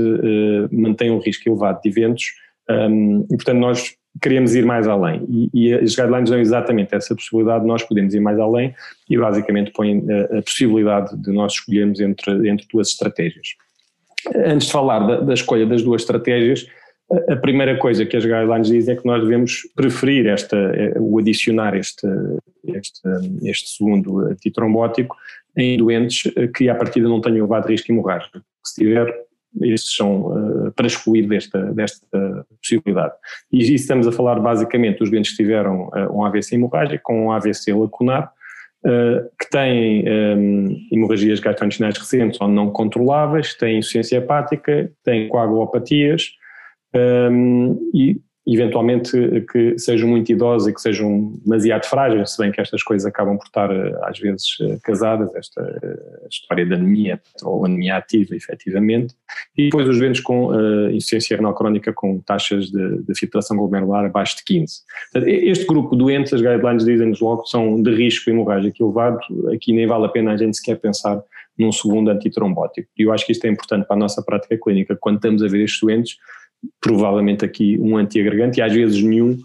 mantém 0.72 1.12
um 1.12 1.20
risco 1.20 1.50
elevado 1.50 1.82
de 1.82 1.90
eventos. 1.90 2.24
Um, 2.70 3.28
e 3.30 3.36
portanto 3.36 3.60
nós 3.60 3.96
queremos 4.22 4.56
ir 4.56 4.66
mais 4.66 4.88
além 4.88 5.26
e, 5.30 5.50
e 5.54 5.74
as 5.74 5.96
guidelines 5.96 6.30
dão 6.30 6.40
exatamente 6.40 6.96
essa 6.96 7.16
possibilidade, 7.16 7.66
nós 7.66 7.84
podemos 7.84 8.14
ir 8.14 8.20
mais 8.20 8.40
além 8.40 8.74
e 9.10 9.18
basicamente 9.18 9.72
põem 9.72 10.06
a, 10.10 10.40
a 10.40 10.42
possibilidade 10.42 11.16
de 11.18 11.32
nós 11.32 11.54
escolhermos 11.54 12.00
entre, 12.00 12.50
entre 12.50 12.66
duas 12.72 12.90
estratégias. 12.90 13.50
Antes 14.36 14.68
de 14.68 14.74
falar 14.74 15.00
da, 15.00 15.22
da 15.22 15.34
escolha 15.34 15.66
das 15.66 15.84
duas 15.84 16.02
estratégias, 16.02 16.66
a 17.30 17.36
primeira 17.36 17.78
coisa 17.78 18.06
que 18.06 18.18
as 18.18 18.24
guidelines 18.24 18.68
dizem 18.68 18.96
é 18.96 18.98
que 18.98 19.06
nós 19.06 19.22
devemos 19.22 19.62
preferir 19.76 20.26
esta, 20.26 20.58
o 21.00 21.20
adicionar 21.20 21.76
este, 21.76 22.08
este, 22.64 23.02
este 23.44 23.70
segundo 23.70 24.22
antitrombótico 24.22 25.16
em 25.56 25.78
doentes 25.78 26.24
que 26.56 26.68
à 26.68 26.74
partida 26.74 27.08
não 27.08 27.22
tenham 27.22 27.40
elevado 27.40 27.68
risco 27.68 27.92
hemorrágico. 27.92 28.42
Se 28.64 28.82
tiver, 28.82 29.14
estes 29.62 29.96
são 29.96 30.68
uh, 30.68 30.72
para 30.74 30.88
excluir 30.88 31.28
desta, 31.28 31.74
desta 31.74 32.06
possibilidade. 32.62 33.14
E 33.52 33.74
estamos 33.74 34.08
a 34.08 34.12
falar 34.12 34.40
basicamente 34.40 35.00
dos 35.00 35.10
doentes 35.10 35.32
que 35.32 35.44
tiveram 35.44 35.88
uh, 35.90 36.18
um 36.18 36.24
AVC 36.26 36.56
hemorrágico 36.56 37.04
com 37.04 37.28
um 37.28 37.32
AVC 37.32 37.74
lacunar, 37.74 38.32
uh, 38.86 39.30
que 39.40 39.50
têm 39.50 40.06
um, 40.08 40.78
hemorragias 40.92 41.40
gastrointestinais 41.40 41.98
recentes 41.98 42.40
ou 42.42 42.48
não 42.48 42.70
controláveis, 42.70 43.54
têm 43.56 43.80
insuficiência 43.80 44.18
hepática, 44.18 44.92
têm 45.04 45.28
coagulopatias 45.28 46.32
um, 46.96 47.92
e 47.94 48.20
eventualmente 48.48 49.12
que 49.52 49.78
sejam 49.78 50.08
muito 50.08 50.32
idosos 50.32 50.68
e 50.68 50.74
que 50.74 50.80
sejam 50.80 51.34
demasiado 51.44 51.86
frágeis, 51.86 52.32
se 52.32 52.38
bem 52.38 52.52
que 52.52 52.62
estas 52.62 52.84
coisas 52.84 53.06
acabam 53.06 53.38
por 53.38 53.46
estar 53.46 53.72
às 54.04 54.20
vezes 54.20 54.46
casadas, 54.84 55.34
esta 55.36 55.62
história 56.30 56.66
da 56.66 56.76
anemia 56.76 57.20
ou 57.44 57.66
anemia 57.66 57.98
ativa, 57.98 58.36
efetivamente, 58.36 59.16
e 59.58 59.66
depois 59.66 59.88
os 59.88 59.98
doentes 59.98 60.22
com 60.22 60.48
uh, 60.48 60.92
insuficiência 60.92 61.38
renal 61.38 61.56
crónica 61.56 61.92
com 61.92 62.20
taxas 62.20 62.70
de, 62.70 63.02
de 63.04 63.18
filtração 63.18 63.58
glomerular 63.58 64.06
abaixo 64.06 64.38
de 64.38 64.44
15. 64.44 64.82
Este 65.26 65.66
grupo 65.66 65.96
de 65.96 65.98
doentes, 65.98 66.34
as 66.34 66.42
guidelines 66.42 66.86
dizem-nos 66.86 67.20
logo, 67.20 67.46
são 67.46 67.82
de 67.82 67.96
risco 67.96 68.30
hemorrágico 68.30 68.84
elevado, 68.84 69.20
aqui 69.54 69.74
nem 69.74 69.88
vale 69.88 70.06
a 70.06 70.10
pena 70.10 70.34
a 70.34 70.38
gente 70.38 70.58
sequer 70.58 70.76
pensar 70.76 71.22
num 71.58 71.72
segundo 71.72 72.10
antitrombótico. 72.10 72.90
E 72.98 73.04
eu 73.04 73.14
acho 73.14 73.26
que 73.26 73.32
isto 73.32 73.46
é 73.46 73.50
importante 73.50 73.88
para 73.88 73.96
a 73.96 74.00
nossa 74.00 74.22
prática 74.22 74.58
clínica, 74.58 74.96
quando 75.00 75.18
estamos 75.18 75.42
a 75.42 75.48
ver 75.48 75.64
estes 75.64 75.80
doentes, 75.82 76.18
provavelmente 76.82 77.44
aqui 77.44 77.78
um 77.80 77.98
antiagregante 77.98 78.60
e 78.60 78.62
às 78.62 78.74
vezes 78.74 79.02
nenhum 79.02 79.38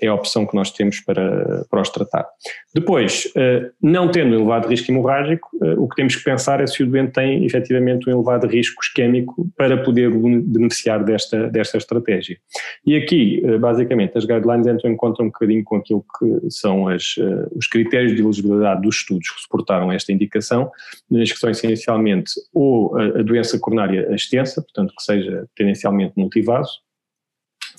é 0.00 0.06
a 0.06 0.14
opção 0.14 0.46
que 0.46 0.54
nós 0.54 0.70
temos 0.70 1.00
para, 1.00 1.64
para 1.70 1.80
os 1.80 1.90
tratar. 1.90 2.26
Depois, 2.74 3.26
uh, 3.36 3.70
não 3.82 4.10
tendo 4.10 4.32
um 4.32 4.40
elevado 4.40 4.68
risco 4.68 4.90
hemorrágico, 4.90 5.48
uh, 5.54 5.82
o 5.82 5.88
que 5.88 5.96
temos 5.96 6.16
que 6.16 6.24
pensar 6.24 6.60
é 6.60 6.66
se 6.66 6.82
o 6.82 6.86
doente 6.86 7.12
tem 7.12 7.44
efetivamente 7.44 8.08
um 8.08 8.12
elevado 8.12 8.46
risco 8.46 8.82
isquémico 8.82 9.48
para 9.56 9.82
poder 9.82 10.10
beneficiar 10.10 11.04
desta, 11.04 11.48
desta 11.48 11.76
estratégia. 11.76 12.38
E 12.86 12.96
aqui, 12.96 13.42
basicamente, 13.58 14.16
as 14.16 14.24
guidelines 14.24 14.66
entram 14.66 14.90
em 14.90 14.96
conta 14.96 15.22
um 15.22 15.26
bocadinho 15.26 15.62
com 15.64 15.76
aquilo 15.76 16.04
que 16.18 16.50
são 16.50 16.88
as, 16.88 17.14
os 17.54 17.66
critérios 17.66 18.14
de 18.14 18.22
elegibilidade 18.22 18.82
dos 18.82 18.96
estudos 18.96 19.28
que 19.30 19.40
suportaram 19.42 19.92
esta 19.92 20.12
indicação, 20.12 20.70
que 21.10 21.26
são 21.36 21.50
essencialmente 21.50 22.32
ou 22.52 22.96
a 22.96 23.22
doença 23.22 23.58
coronária 23.58 24.08
extensa, 24.14 24.62
portanto 24.62 24.94
que 24.96 25.02
seja 25.02 25.46
tendencialmente 25.54 26.14
multivaso, 26.16 26.80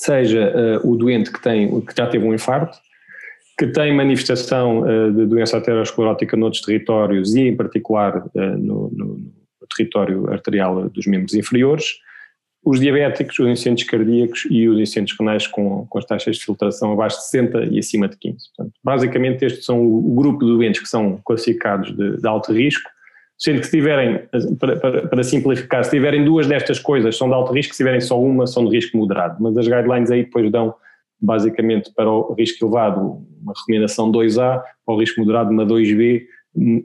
seja 0.04 0.82
uh, 0.84 0.90
o 0.90 0.96
doente 0.96 1.32
que, 1.32 1.42
tem, 1.42 1.80
que 1.82 1.94
já 1.96 2.08
teve 2.08 2.26
um 2.26 2.34
infarto, 2.34 2.78
que 3.58 3.68
tem 3.68 3.96
manifestação 3.96 4.82
uh, 4.82 5.12
de 5.12 5.26
doença 5.26 5.58
aterosclerótica 5.58 6.36
noutros 6.36 6.62
territórios 6.62 7.36
e 7.36 7.42
em 7.42 7.56
particular 7.56 8.18
uh, 8.18 8.58
no, 8.58 8.90
no, 8.92 9.44
território 9.76 10.32
arterial 10.32 10.88
dos 10.90 11.08
membros 11.08 11.34
inferiores, 11.34 11.96
os 12.64 12.80
diabéticos, 12.80 13.40
os 13.40 13.48
incidentes 13.48 13.86
cardíacos 13.88 14.46
e 14.50 14.70
os 14.70 14.80
incidentes 14.80 15.16
renais 15.18 15.48
com, 15.48 15.88
com 15.88 15.98
as 15.98 16.06
taxas 16.06 16.38
de 16.38 16.46
filtração 16.46 16.92
abaixo 16.92 17.18
de 17.18 17.24
60 17.24 17.66
e 17.72 17.80
acima 17.80 18.08
de 18.08 18.16
15. 18.18 18.38
Portanto, 18.56 18.74
basicamente 18.84 19.44
estes 19.44 19.66
são 19.66 19.84
o 19.84 20.14
grupo 20.16 20.46
de 20.46 20.52
doentes 20.52 20.82
que 20.82 20.88
são 20.88 21.20
classificados 21.26 21.96
de, 21.96 22.18
de 22.18 22.28
alto 22.28 22.54
risco 22.54 22.88
Sendo 23.38 23.60
que 23.60 23.66
se 23.66 23.72
tiverem, 23.72 24.22
para, 24.60 24.76
para, 24.78 25.08
para, 25.08 25.24
simplificar, 25.24 25.84
se 25.84 25.92
tiverem 25.92 26.24
duas 26.24 26.48
destas 26.48 26.80
coisas 26.80 27.18
são 27.18 27.28
de 27.28 27.34
alto 27.34 27.52
risco, 27.52 27.74
se 27.74 27.78
tiverem 27.78 28.00
só 28.00 28.22
uma 28.22 28.48
são 28.48 28.66
de 28.66 28.76
risco 28.76 28.98
moderado. 28.98 29.38
Mas 29.40 29.58
as 29.58 29.68
guidelines 29.68 30.12
aí 30.12 30.24
depois 30.24 30.52
dão 30.52 30.74
basicamente 31.20 31.92
para 31.96 32.10
o 32.10 32.34
risco 32.34 32.66
elevado 32.66 33.26
uma 33.42 33.54
recomendação 33.58 34.12
2A, 34.12 34.62
para 34.86 34.96
o 34.96 35.00
risco 35.00 35.20
moderado 35.20 35.52
uma 35.52 35.66
2B, 35.66 36.24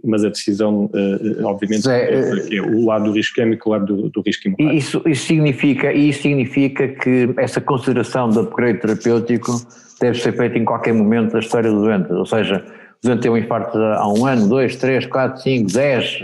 mas 0.03 0.25
a 0.25 0.31
decisão, 0.31 0.91
eh, 0.95 1.45
obviamente, 1.45 1.83
Zé, 1.83 2.11
é, 2.11 2.57
é, 2.57 2.63
o 2.63 2.87
lado 2.87 3.05
do 3.05 3.13
risco 3.13 3.35
químico, 3.35 3.69
o 3.69 3.73
lado 3.73 3.85
do, 3.85 4.09
do 4.09 4.23
risco 4.23 4.49
imunológico. 4.49 4.79
Isso, 4.79 5.03
isso, 5.07 5.27
significa, 5.27 5.93
isso 5.93 6.23
significa 6.23 6.89
que 6.89 7.35
essa 7.37 7.61
consideração 7.61 8.31
do 8.31 8.41
upgrade 8.41 8.81
terapêutico 8.81 9.53
deve 10.01 10.19
ser 10.19 10.33
feita 10.33 10.57
em 10.57 10.65
qualquer 10.65 10.95
momento 10.95 11.33
da 11.33 11.41
história 11.41 11.71
do 11.71 11.83
doente, 11.83 12.11
ou 12.13 12.25
seja, 12.25 12.65
o 13.03 13.07
doente 13.07 13.23
tem 13.23 13.31
um 13.31 13.37
infarto 13.37 13.79
há 13.79 14.13
um 14.13 14.27
ano, 14.27 14.49
dois, 14.49 14.77
três, 14.77 15.07
quatro, 15.07 15.41
cinco, 15.43 15.73
dez, 15.73 16.23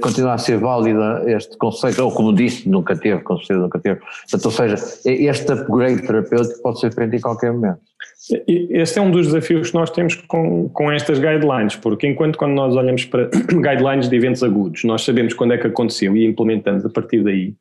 continua 0.00 0.34
a 0.34 0.38
ser 0.38 0.58
válida 0.58 1.22
este 1.26 1.56
conceito, 1.58 2.02
ou 2.02 2.10
como 2.10 2.32
disse, 2.32 2.68
nunca 2.68 2.96
teve, 2.96 3.20
com 3.22 3.36
certeza 3.38 3.60
nunca 3.60 3.78
teve. 3.78 4.00
Portanto, 4.00 4.44
ou 4.44 4.50
seja, 4.50 4.74
este 5.04 5.52
upgrade 5.52 6.02
terapêutico 6.06 6.62
pode 6.62 6.80
ser 6.80 6.94
feito 6.94 7.14
em 7.14 7.20
qualquer 7.20 7.52
momento. 7.52 7.80
Este 8.48 8.98
é 8.98 9.02
um 9.02 9.10
dos 9.10 9.26
desafios 9.26 9.70
que 9.70 9.74
nós 9.76 9.90
temos 9.90 10.14
com, 10.14 10.68
com 10.70 10.90
estas 10.90 11.18
guidelines, 11.18 11.76
porque 11.76 12.08
enquanto 12.08 12.38
quando 12.38 12.54
nós 12.54 12.74
olhamos 12.74 13.04
para 13.04 13.28
guidelines 13.52 14.08
de 14.08 14.16
eventos 14.16 14.42
agudos, 14.42 14.82
nós 14.84 15.04
sabemos 15.04 15.34
quando 15.34 15.52
é 15.52 15.58
que 15.58 15.66
aconteceu 15.66 16.16
e 16.16 16.26
implementamos 16.26 16.84
a 16.84 16.88
partir 16.88 17.22
daí, 17.22 17.54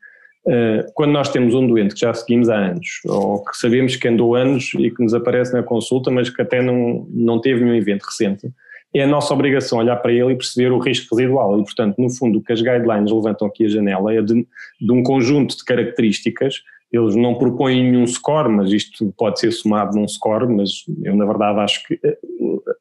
quando 0.93 1.11
nós 1.11 1.29
temos 1.29 1.55
um 1.55 1.67
doente 1.67 1.95
que 1.95 2.01
já 2.01 2.13
seguimos 2.13 2.49
há 2.49 2.55
anos, 2.55 2.99
ou 3.05 3.43
que 3.43 3.57
sabemos 3.57 3.95
que 3.95 4.07
andou 4.07 4.35
anos 4.35 4.71
e 4.77 4.91
que 4.91 5.01
nos 5.01 5.13
aparece 5.13 5.53
na 5.53 5.63
consulta, 5.63 6.11
mas 6.11 6.29
que 6.29 6.41
até 6.41 6.61
não, 6.61 7.07
não 7.09 7.41
teve 7.41 7.63
nenhum 7.63 7.75
evento 7.75 8.03
recente, 8.03 8.51
é 8.95 9.03
a 9.03 9.07
nossa 9.07 9.33
obrigação 9.33 9.79
olhar 9.79 9.97
para 9.97 10.13
ele 10.13 10.31
e 10.31 10.37
perceber 10.37 10.71
o 10.71 10.79
risco 10.79 11.15
residual. 11.15 11.59
E, 11.59 11.63
portanto, 11.63 11.97
no 11.97 12.09
fundo, 12.09 12.39
o 12.39 12.41
que 12.41 12.53
as 12.53 12.61
guidelines 12.61 13.11
levantam 13.11 13.47
aqui 13.47 13.65
a 13.65 13.67
janela 13.67 14.13
é 14.13 14.21
de, 14.21 14.47
de 14.79 14.91
um 14.91 15.03
conjunto 15.03 15.57
de 15.57 15.65
características. 15.65 16.61
Eles 16.91 17.13
não 17.13 17.35
propõem 17.35 17.91
nenhum 17.91 18.07
score, 18.07 18.47
mas 18.47 18.71
isto 18.71 19.13
pode 19.17 19.39
ser 19.39 19.51
somado 19.51 19.97
num 19.97 20.07
score, 20.07 20.47
mas 20.47 20.85
eu, 21.03 21.13
na 21.13 21.25
verdade, 21.25 21.59
acho 21.59 21.85
que 21.85 21.99
eh, 22.01 22.17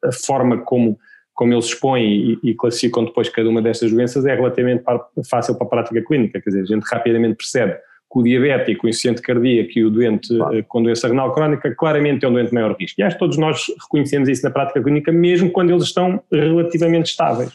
a 0.05 0.13
forma 0.13 0.59
como, 0.59 0.97
como 1.35 1.53
eles 1.53 1.67
expõem 1.67 2.39
e, 2.43 2.51
e 2.51 2.55
classificam 2.55 3.05
depois 3.05 3.29
cada 3.29 3.49
uma 3.49 3.61
destas 3.61 3.91
doenças 3.91 4.25
é 4.25 4.35
relativamente 4.35 4.85
fácil 5.29 5.57
para 5.57 5.67
a 5.67 5.71
prática 5.71 6.03
clínica. 6.03 6.41
Quer 6.41 6.51
dizer, 6.51 6.63
a 6.63 6.67
gente 6.67 6.85
rapidamente 6.85 7.37
percebe 7.37 7.73
que 7.73 8.19
o 8.19 8.23
diabético, 8.23 8.87
o 8.87 8.89
insuficiente 8.89 9.21
cardíaco 9.21 9.71
e 9.77 9.85
o 9.85 9.91
doente 9.91 10.29
claro. 10.29 10.65
com 10.69 10.83
doença 10.83 11.09
renal 11.09 11.33
crónica 11.35 11.75
claramente 11.75 12.25
é 12.25 12.29
um 12.29 12.33
doente 12.33 12.49
de 12.49 12.55
maior 12.55 12.77
risco. 12.79 13.01
E 13.01 13.03
acho 13.03 13.17
que 13.17 13.21
todos 13.21 13.37
nós 13.37 13.65
reconhecemos 13.83 14.29
isso 14.29 14.45
na 14.45 14.51
prática 14.51 14.81
clínica, 14.81 15.11
mesmo 15.11 15.51
quando 15.51 15.71
eles 15.71 15.83
estão 15.85 16.23
relativamente 16.31 17.07
estáveis. 17.07 17.53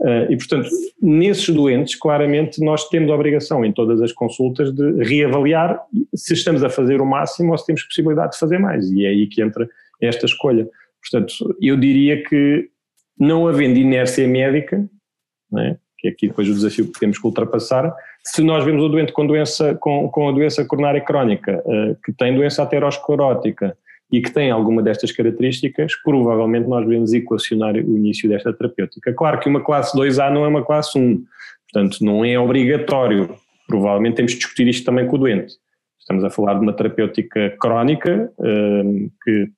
Uh, 0.00 0.30
e, 0.30 0.36
portanto, 0.36 0.70
nesses 1.02 1.54
doentes, 1.54 1.94
claramente, 1.94 2.64
nós 2.64 2.88
temos 2.88 3.10
a 3.10 3.14
obrigação 3.14 3.62
em 3.64 3.72
todas 3.72 4.00
as 4.00 4.12
consultas 4.12 4.72
de 4.72 5.02
reavaliar 5.02 5.78
se 6.14 6.32
estamos 6.32 6.64
a 6.64 6.70
fazer 6.70 7.02
o 7.02 7.06
máximo 7.06 7.52
ou 7.52 7.58
se 7.58 7.66
temos 7.66 7.82
possibilidade 7.82 8.32
de 8.32 8.38
fazer 8.38 8.58
mais. 8.58 8.90
E 8.90 9.04
é 9.04 9.10
aí 9.10 9.26
que 9.26 9.42
entra 9.42 9.68
esta 10.00 10.24
escolha. 10.24 10.66
Portanto, 11.02 11.54
eu 11.60 11.76
diria 11.76 12.22
que, 12.22 12.70
não 13.20 13.46
havendo 13.46 13.78
inércia 13.78 14.26
médica, 14.26 14.82
é? 15.58 15.76
que 15.98 16.08
é 16.08 16.10
aqui 16.10 16.28
depois 16.28 16.48
o 16.48 16.54
desafio 16.54 16.90
que 16.90 16.98
temos 16.98 17.18
que 17.18 17.26
ultrapassar, 17.26 17.94
se 18.24 18.42
nós 18.42 18.64
vemos 18.64 18.82
o 18.82 18.88
doente 18.88 19.12
com, 19.12 19.26
doença, 19.26 19.74
com, 19.74 20.08
com 20.08 20.28
a 20.28 20.32
doença 20.32 20.64
coronária 20.64 21.00
crónica, 21.00 21.62
uh, 21.66 21.96
que 22.02 22.12
tem 22.12 22.34
doença 22.34 22.62
aterosclerótica 22.62 23.76
e 24.10 24.22
que 24.22 24.32
tem 24.32 24.50
alguma 24.50 24.82
destas 24.82 25.12
características, 25.12 25.94
provavelmente 26.02 26.66
nós 26.66 26.84
devemos 26.86 27.12
equacionar 27.12 27.76
o 27.76 27.96
início 27.96 28.28
desta 28.28 28.52
terapêutica. 28.52 29.12
Claro 29.12 29.38
que 29.38 29.48
uma 29.48 29.62
classe 29.62 29.96
2A 29.96 30.32
não 30.32 30.44
é 30.44 30.48
uma 30.48 30.64
classe 30.64 30.98
1, 30.98 31.22
portanto 31.70 32.04
não 32.04 32.24
é 32.24 32.38
obrigatório, 32.38 33.36
provavelmente 33.66 34.16
temos 34.16 34.32
de 34.32 34.38
discutir 34.38 34.66
isto 34.66 34.84
também 34.84 35.06
com 35.06 35.16
o 35.16 35.18
doente. 35.18 35.54
Estamos 35.98 36.24
a 36.24 36.30
falar 36.30 36.54
de 36.54 36.60
uma 36.60 36.72
terapêutica 36.72 37.54
crónica, 37.60 38.32
uh, 38.38 39.10
que 39.22 39.50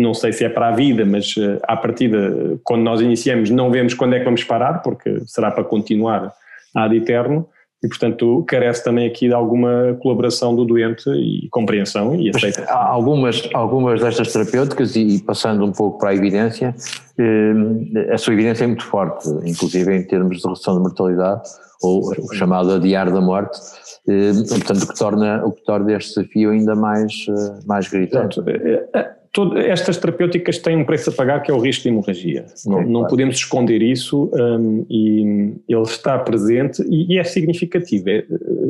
não 0.00 0.14
sei 0.14 0.32
se 0.32 0.44
é 0.44 0.48
para 0.48 0.68
a 0.68 0.72
vida, 0.72 1.04
mas 1.04 1.36
uh, 1.36 1.58
à 1.62 1.76
partida, 1.76 2.58
quando 2.64 2.82
nós 2.82 3.00
iniciamos, 3.00 3.50
não 3.50 3.70
vemos 3.70 3.94
quando 3.94 4.14
é 4.14 4.18
que 4.18 4.24
vamos 4.24 4.44
parar, 4.44 4.82
porque 4.82 5.22
será 5.26 5.50
para 5.50 5.64
continuar 5.64 6.32
ad 6.74 6.96
eterno 6.96 7.46
e, 7.82 7.88
portanto, 7.88 8.44
carece 8.46 8.84
também 8.84 9.06
aqui 9.06 9.26
de 9.26 9.32
alguma 9.32 9.96
colaboração 10.02 10.54
do 10.54 10.66
doente 10.66 11.08
e 11.10 11.48
compreensão 11.50 12.14
e 12.14 12.28
aceita. 12.28 12.70
Algumas, 12.70 13.48
algumas 13.54 14.02
destas 14.02 14.32
terapêuticas, 14.32 14.96
e 14.96 15.22
passando 15.22 15.64
um 15.64 15.72
pouco 15.72 15.98
para 15.98 16.10
a 16.10 16.14
evidência, 16.14 16.74
eh, 17.18 18.12
a 18.12 18.18
sua 18.18 18.34
evidência 18.34 18.64
é 18.64 18.66
muito 18.66 18.84
forte, 18.84 19.26
inclusive 19.46 19.96
em 19.96 20.02
termos 20.02 20.38
de 20.38 20.46
redução 20.46 20.74
de 20.74 20.80
mortalidade, 20.80 21.48
ou 21.82 22.12
o 22.18 22.34
chamado 22.34 22.70
adiar 22.72 23.10
da 23.10 23.20
morte, 23.20 23.58
eh, 24.06 24.32
portanto, 24.46 24.82
o 24.82 24.86
que 24.86 24.98
torna, 24.98 25.46
o 25.46 25.52
que 25.52 25.64
torna 25.64 25.96
este 25.96 26.20
desafio 26.20 26.50
ainda 26.50 26.74
mais, 26.74 27.12
eh, 27.30 27.60
mais 27.66 27.88
gritante. 27.88 28.42
Portanto, 28.42 29.19
todo, 29.32 29.58
estas 29.58 29.96
terapêuticas 29.98 30.58
têm 30.58 30.76
um 30.76 30.84
preço 30.84 31.10
a 31.10 31.12
pagar 31.12 31.40
que 31.40 31.50
é 31.50 31.54
o 31.54 31.58
risco 31.58 31.84
de 31.84 31.88
hemorragia. 31.88 32.46
Não, 32.66 32.82
não 32.82 33.06
podemos 33.06 33.36
esconder 33.36 33.82
isso 33.82 34.30
um, 34.34 34.84
e 34.90 35.54
ele 35.68 35.82
está 35.82 36.18
presente 36.18 36.82
e, 36.88 37.14
e 37.14 37.18
é 37.18 37.24
significativo. 37.24 38.08
É, 38.08 38.24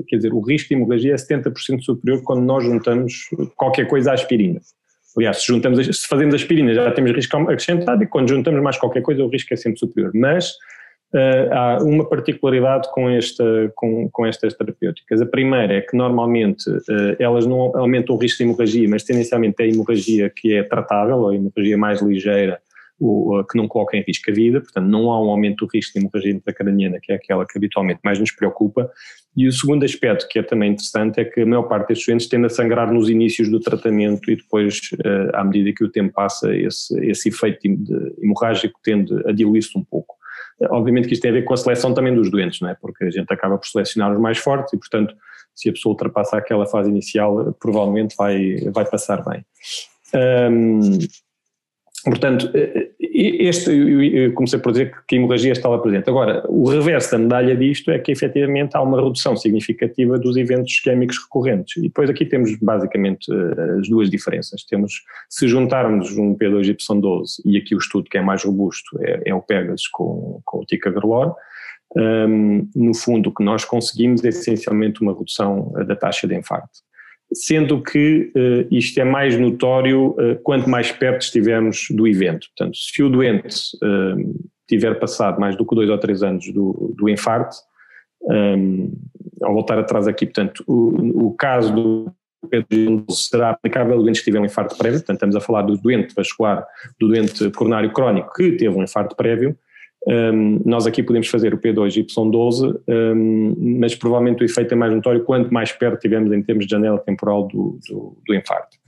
quer 0.07 0.17
dizer, 0.17 0.33
o 0.33 0.41
risco 0.41 0.69
de 0.69 0.75
hemorragia 0.75 1.13
é 1.13 1.17
70% 1.17 1.81
superior 1.83 2.23
quando 2.23 2.43
nós 2.43 2.65
juntamos 2.65 3.29
qualquer 3.57 3.87
coisa 3.87 4.11
à 4.11 4.15
aspirina. 4.15 4.61
Aliás, 5.17 5.39
se, 5.39 5.47
juntamos, 5.47 5.85
se 5.85 6.07
fazemos 6.07 6.35
aspirina 6.35 6.73
já 6.73 6.91
temos 6.93 7.11
risco 7.13 7.37
acrescentado 7.37 8.03
e 8.03 8.07
quando 8.07 8.29
juntamos 8.29 8.63
mais 8.63 8.79
qualquer 8.79 9.03
coisa 9.03 9.25
o 9.25 9.29
risco 9.29 9.53
é 9.53 9.57
sempre 9.57 9.79
superior. 9.79 10.13
Mas 10.15 10.53
Uh, 11.13 11.53
há 11.53 11.79
uma 11.83 12.09
particularidade 12.09 12.89
com, 12.93 13.11
esta, 13.11 13.45
com, 13.75 14.09
com, 14.11 14.27
estas 14.27 14.55
terapêuticas. 14.55 15.21
A 15.21 15.27
primeira 15.27 15.75
é 15.75 15.81
que 15.81 15.97
normalmente 15.97 16.71
uh, 16.71 17.17
elas 17.19 17.45
não 17.47 17.77
aumentam 17.77 18.15
o 18.15 18.19
risco 18.19 18.39
de 18.39 18.45
hemorragia, 18.45 18.89
mas 18.89 19.03
tendencialmente 19.03 19.61
é 19.61 19.65
a 19.65 19.69
hemorragia 19.69 20.31
que 20.31 20.55
é 20.55 20.63
tratável, 20.63 21.29
a 21.29 21.35
hemorragia 21.35 21.77
mais 21.77 22.01
ligeira, 22.01 22.61
ou, 23.01 23.43
que 23.45 23.57
não 23.57 23.67
coloca 23.67 23.97
em 23.97 24.05
risco 24.07 24.31
a 24.31 24.35
vida, 24.35 24.61
portanto 24.61 24.87
não 24.87 25.11
há 25.11 25.21
um 25.21 25.31
aumento 25.31 25.65
do 25.65 25.71
risco 25.73 25.95
de 25.95 26.01
hemorragia 26.01 26.33
intracraniana, 26.33 26.99
que 27.03 27.11
é 27.11 27.17
aquela 27.17 27.47
que 27.47 27.59
habitualmente 27.59 28.01
mais 28.05 28.21
nos 28.21 28.31
preocupa. 28.31 28.89
E 29.37 29.49
o 29.49 29.53
segundo 29.53 29.85
aspecto 29.85 30.29
que 30.29 30.39
é 30.39 30.43
também 30.43 30.73
interessante 30.73 31.19
é 31.21 31.25
que 31.25 31.41
a 31.41 31.47
maior 31.47 31.63
parte 31.63 31.89
destes 31.89 32.07
doentes 32.07 32.29
tende 32.29 32.47
a 32.47 32.51
sangrar 32.51 32.93
nos 32.93 33.09
inícios 33.09 33.49
do 33.49 33.59
tratamento 33.59 34.31
e 34.31 34.37
depois, 34.37 34.79
uh, 35.05 35.35
à 35.35 35.43
medida 35.43 35.73
que 35.73 35.85
o 35.85 35.91
tempo 35.91 36.13
passa, 36.13 36.55
esse, 36.55 36.95
esse 37.05 37.31
efeito 37.31 37.59
hemorrágico 38.23 38.79
tende 38.83 39.13
a 39.27 39.33
diluir-se 39.33 39.77
um 39.79 39.85
pouco. 39.85 40.20
Obviamente 40.69 41.09
que 41.09 41.15
isto 41.15 41.23
tem 41.23 41.31
a 41.31 41.35
ver 41.35 41.45
com 41.45 41.55
a 41.55 41.57
seleção 41.57 41.95
também 41.95 42.15
dos 42.15 42.31
doentes, 42.31 42.61
não 42.61 42.69
é? 42.69 42.75
Porque 42.75 43.05
a 43.05 43.11
gente 43.11 43.33
acaba 43.33 43.57
por 43.57 43.67
selecionar 43.67 44.13
os 44.13 44.21
mais 44.21 44.39
fortes 44.39 44.73
e, 44.73 44.79
portanto, 44.79 45.15
se 45.55 45.69
a 45.69 45.73
pessoa 45.73 45.93
ultrapassa 45.93 46.37
aquela 46.37 46.67
fase 46.67 46.91
inicial, 46.91 47.55
provavelmente 47.59 48.15
vai, 48.17 48.57
vai 48.73 48.85
passar 48.85 49.25
bem. 49.25 49.45
Portanto, 52.05 52.51
este, 53.23 53.71
eu 53.71 54.33
comecei 54.33 54.59
por 54.59 54.73
dizer 54.73 54.95
que 55.07 55.15
a 55.15 55.19
hemorragia 55.19 55.53
estava 55.53 55.79
presente. 55.79 56.09
Agora, 56.09 56.43
o 56.49 56.69
reverso 56.69 57.13
da 57.13 57.19
medalha 57.19 57.55
disto 57.55 57.91
é 57.91 57.99
que 57.99 58.11
efetivamente 58.11 58.77
há 58.77 58.81
uma 58.81 59.03
redução 59.03 59.37
significativa 59.37 60.19
dos 60.19 60.37
eventos 60.37 60.73
isquémicos 60.73 61.19
recorrentes. 61.19 61.77
E 61.77 61.83
depois 61.83 62.09
aqui 62.09 62.25
temos 62.25 62.57
basicamente 62.57 63.31
as 63.79 63.89
duas 63.89 64.09
diferenças. 64.09 64.65
Temos, 64.65 65.03
se 65.29 65.47
juntarmos 65.47 66.17
um 66.17 66.35
P2Y12 66.35 67.43
e 67.45 67.59
aqui 67.59 67.75
o 67.75 67.79
estudo 67.79 68.09
que 68.09 68.17
é 68.17 68.23
mais 68.23 68.43
robusto 68.43 68.99
é, 69.03 69.23
é 69.27 69.35
o 69.35 69.43
Pegasus 69.43 69.87
com, 69.89 70.41
com 70.45 70.59
o 70.61 70.65
Ticagrelor, 70.65 71.35
um, 71.97 72.69
no 72.75 72.95
fundo 72.95 73.31
o 73.31 73.35
que 73.35 73.45
nós 73.45 73.65
conseguimos 73.65 74.25
é 74.25 74.29
essencialmente 74.29 75.03
uma 75.03 75.13
redução 75.13 75.73
da 75.87 75.97
taxa 75.97 76.27
de 76.27 76.37
infarto 76.37 76.81
sendo 77.33 77.83
que 77.83 78.33
uh, 78.35 78.75
isto 78.75 78.99
é 79.01 79.05
mais 79.05 79.39
notório 79.39 80.09
uh, 80.19 80.37
quanto 80.43 80.69
mais 80.69 80.91
perto 80.91 81.23
estivermos 81.23 81.87
do 81.91 82.07
evento. 82.07 82.49
Portanto, 82.57 82.77
se 82.77 83.03
o 83.03 83.09
doente 83.09 83.57
uh, 83.83 84.51
tiver 84.69 84.99
passado 84.99 85.41
mais 85.41 85.57
do 85.57 85.65
que 85.65 85.75
dois 85.75 85.89
ou 85.89 85.99
três 85.99 86.23
anos 86.23 86.53
do, 86.53 86.95
do 86.97 87.09
infarto, 87.09 87.57
um, 88.23 88.93
ao 89.43 89.55
voltar 89.55 89.79
atrás 89.79 90.07
aqui, 90.07 90.27
portanto, 90.27 90.63
o, 90.67 91.27
o 91.27 91.35
caso 91.35 91.73
do 91.75 92.13
será 93.11 93.51
aplicável 93.51 93.95
ao 93.95 94.03
doente 94.03 94.21
que 94.21 94.25
tiver 94.25 94.41
um 94.41 94.47
infarto 94.47 94.77
prévio, 94.77 94.99
portanto 94.99 95.17
estamos 95.17 95.37
a 95.37 95.41
falar 95.41 95.63
do 95.63 95.77
doente 95.77 96.15
vascular, 96.15 96.67
do 96.99 97.09
doente 97.09 97.51
coronário 97.51 97.93
crónico 97.93 98.33
que 98.33 98.53
teve 98.53 98.75
um 98.75 98.83
infarto 98.83 99.15
prévio, 99.15 99.57
um, 100.07 100.61
nós 100.65 100.87
aqui 100.87 101.03
podemos 101.03 101.29
fazer 101.29 101.53
o 101.53 101.59
P2Y12, 101.59 102.81
um, 102.89 103.79
mas 103.79 103.95
provavelmente 103.95 104.43
o 104.43 104.45
efeito 104.45 104.73
é 104.73 104.77
mais 104.77 104.95
notório 104.95 105.25
quanto 105.25 105.53
mais 105.53 105.73
perto 105.73 105.97
estivermos 105.97 106.33
em 106.33 106.43
termos 106.43 106.67
de 106.67 106.71
janela 106.71 106.99
temporal 106.99 107.47
do, 107.47 107.79
do, 107.89 108.17
do 108.27 108.35
infarto. 108.35 108.79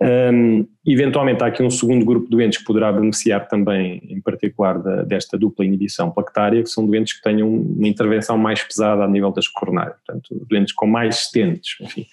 Um, 0.00 0.64
eventualmente 0.86 1.42
há 1.42 1.48
aqui 1.48 1.60
um 1.60 1.70
segundo 1.70 2.04
grupo 2.04 2.26
de 2.26 2.30
doentes 2.30 2.58
que 2.58 2.64
poderá 2.64 2.92
beneficiar 2.92 3.48
também, 3.48 4.00
em 4.08 4.20
particular, 4.20 4.80
da, 4.80 5.02
desta 5.02 5.36
dupla 5.36 5.64
inibição 5.64 6.10
plaquetária, 6.10 6.62
que 6.62 6.68
são 6.68 6.86
doentes 6.86 7.14
que 7.14 7.22
tenham 7.22 7.52
uma 7.52 7.88
intervenção 7.88 8.38
mais 8.38 8.62
pesada 8.62 9.02
a 9.02 9.08
nível 9.08 9.32
das 9.32 9.48
coronárias, 9.48 9.96
portanto, 10.06 10.46
doentes 10.48 10.72
com 10.72 10.86
mais 10.86 11.16
stents, 11.16 11.76
enfim, 11.80 12.06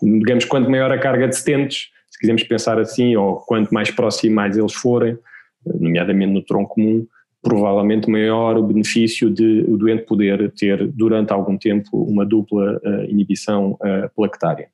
digamos, 0.00 0.44
quanto 0.44 0.70
maior 0.70 0.92
a 0.92 0.98
carga 0.98 1.26
de 1.26 1.36
stents, 1.36 1.88
se 2.08 2.18
quisermos 2.20 2.44
pensar 2.44 2.78
assim, 2.78 3.16
ou 3.16 3.36
quanto 3.40 3.74
mais 3.74 3.90
próximos 3.90 4.56
eles 4.56 4.74
forem, 4.74 5.18
nomeadamente 5.66 6.32
no 6.32 6.42
tronco 6.42 6.74
comum, 6.74 7.06
provavelmente 7.42 8.08
maior 8.08 8.56
o 8.56 8.62
benefício 8.62 9.28
de 9.28 9.64
o 9.68 9.76
doente 9.76 10.04
poder 10.04 10.52
ter 10.52 10.86
durante 10.86 11.32
algum 11.32 11.58
tempo 11.58 11.88
uma 12.04 12.24
dupla 12.24 12.80
uh, 12.84 13.04
inibição 13.10 13.72
uh, 13.72 14.08
plaquetária. 14.14 14.68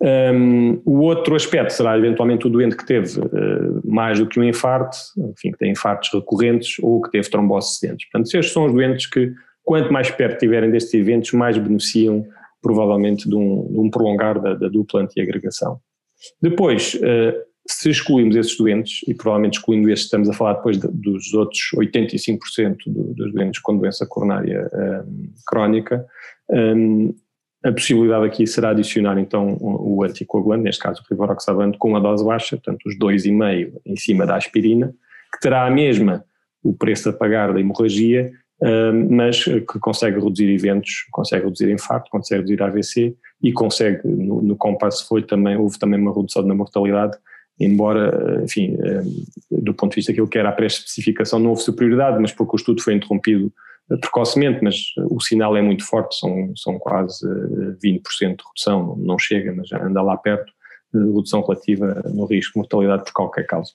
Um, 0.00 0.82
o 0.84 0.98
outro 0.98 1.34
aspecto 1.34 1.72
será 1.72 1.96
eventualmente 1.96 2.46
o 2.46 2.50
doente 2.50 2.76
que 2.76 2.84
teve 2.84 3.18
uh, 3.18 3.80
mais 3.84 4.18
do 4.18 4.26
que 4.26 4.38
um 4.38 4.44
infarto, 4.44 4.98
enfim, 5.16 5.52
que 5.52 5.58
tem 5.58 5.72
infartos 5.72 6.10
recorrentes 6.12 6.76
ou 6.82 7.00
que 7.00 7.10
teve 7.10 7.30
trombose 7.30 7.72
excedentes. 7.72 8.06
Portanto, 8.10 8.26
estes 8.34 8.52
são 8.52 8.66
os 8.66 8.72
doentes 8.72 9.06
que, 9.06 9.32
quanto 9.64 9.90
mais 9.90 10.10
perto 10.10 10.34
estiverem 10.34 10.70
destes 10.70 10.92
eventos, 10.92 11.32
mais 11.32 11.56
beneficiam 11.56 12.26
provavelmente 12.60 13.28
de 13.28 13.34
um, 13.34 13.68
de 13.72 13.78
um 13.78 13.88
prolongar 13.88 14.40
da, 14.40 14.54
da 14.54 14.68
dupla 14.68 15.02
antiagregação. 15.02 15.78
Depois, 16.42 16.98
se 17.68 17.90
excluímos 17.90 18.36
esses 18.36 18.56
doentes, 18.56 19.00
e 19.08 19.14
provavelmente 19.14 19.58
excluindo 19.58 19.90
estes, 19.90 20.06
estamos 20.06 20.28
a 20.28 20.32
falar 20.32 20.54
depois 20.54 20.78
de, 20.78 20.88
dos 20.88 21.34
outros 21.34 21.70
85% 21.74 22.76
do, 22.86 23.14
dos 23.14 23.32
doentes 23.32 23.60
com 23.60 23.76
doença 23.76 24.06
coronária 24.06 24.70
um, 24.72 25.32
crónica, 25.46 26.06
um, 26.50 27.14
a 27.64 27.72
possibilidade 27.72 28.24
aqui 28.26 28.46
será 28.46 28.70
adicionar 28.70 29.18
então 29.18 29.56
o, 29.60 30.04
anticoagulante, 30.04 30.62
neste 30.62 30.82
caso 30.82 31.02
o 31.02 31.04
rivaroxaban, 31.10 31.72
com 31.72 31.88
uma 31.88 32.00
dose 32.00 32.24
baixa, 32.24 32.56
portanto 32.56 32.86
os 32.86 32.96
2,5 32.96 33.72
em 33.84 33.96
cima 33.96 34.24
da 34.24 34.36
aspirina, 34.36 34.94
que 35.32 35.40
terá 35.40 35.66
a 35.66 35.70
mesma 35.70 36.24
o 36.62 36.72
preço 36.72 37.08
a 37.08 37.12
pagar 37.12 37.52
da 37.52 37.60
hemorragia, 37.60 38.30
um, 38.62 39.16
mas 39.16 39.44
que 39.44 39.78
consegue 39.80 40.20
reduzir 40.20 40.48
eventos, 40.48 41.06
consegue 41.10 41.44
reduzir 41.44 41.70
infarto, 41.70 42.10
consegue 42.10 42.42
reduzir 42.42 42.62
AVC 42.62 43.16
e 43.42 43.52
consegue, 43.52 44.06
no, 44.06 44.40
no 44.40 44.56
Compass 44.56 45.02
foi 45.02 45.22
também, 45.22 45.56
houve 45.56 45.78
também 45.78 46.00
uma 46.00 46.14
redução 46.14 46.42
na 46.42 46.54
mortalidade, 46.54 47.16
embora, 47.58 48.42
enfim, 48.44 48.76
eh, 48.82 49.02
do 49.50 49.72
ponto 49.74 49.92
de 49.92 49.96
vista 49.96 50.12
daquilo 50.12 50.28
que 50.28 50.38
era 50.38 50.50
a 50.50 50.52
pré-especificação 50.52 51.38
não 51.38 51.50
houve 51.50 51.62
superioridade, 51.62 52.20
mas 52.20 52.32
porque 52.32 52.54
o 52.54 52.58
estudo 52.58 52.82
foi 52.82 52.94
interrompido 52.94 53.52
eh, 53.90 53.96
precocemente, 53.96 54.62
mas 54.62 54.76
o 55.10 55.20
sinal 55.20 55.56
é 55.56 55.62
muito 55.62 55.84
forte, 55.84 56.16
são, 56.18 56.52
são 56.56 56.78
quase 56.78 57.26
20% 57.26 57.80
eh, 57.80 58.00
de 58.10 58.26
redução, 58.26 58.96
não 58.98 59.18
chega, 59.18 59.54
mas 59.54 59.72
anda 59.72 60.02
lá 60.02 60.16
perto, 60.16 60.52
redução 60.92 61.42
relativa 61.42 62.02
no 62.14 62.26
risco 62.26 62.54
de 62.54 62.58
mortalidade 62.58 63.04
por 63.04 63.12
qualquer 63.12 63.46
causa. 63.46 63.72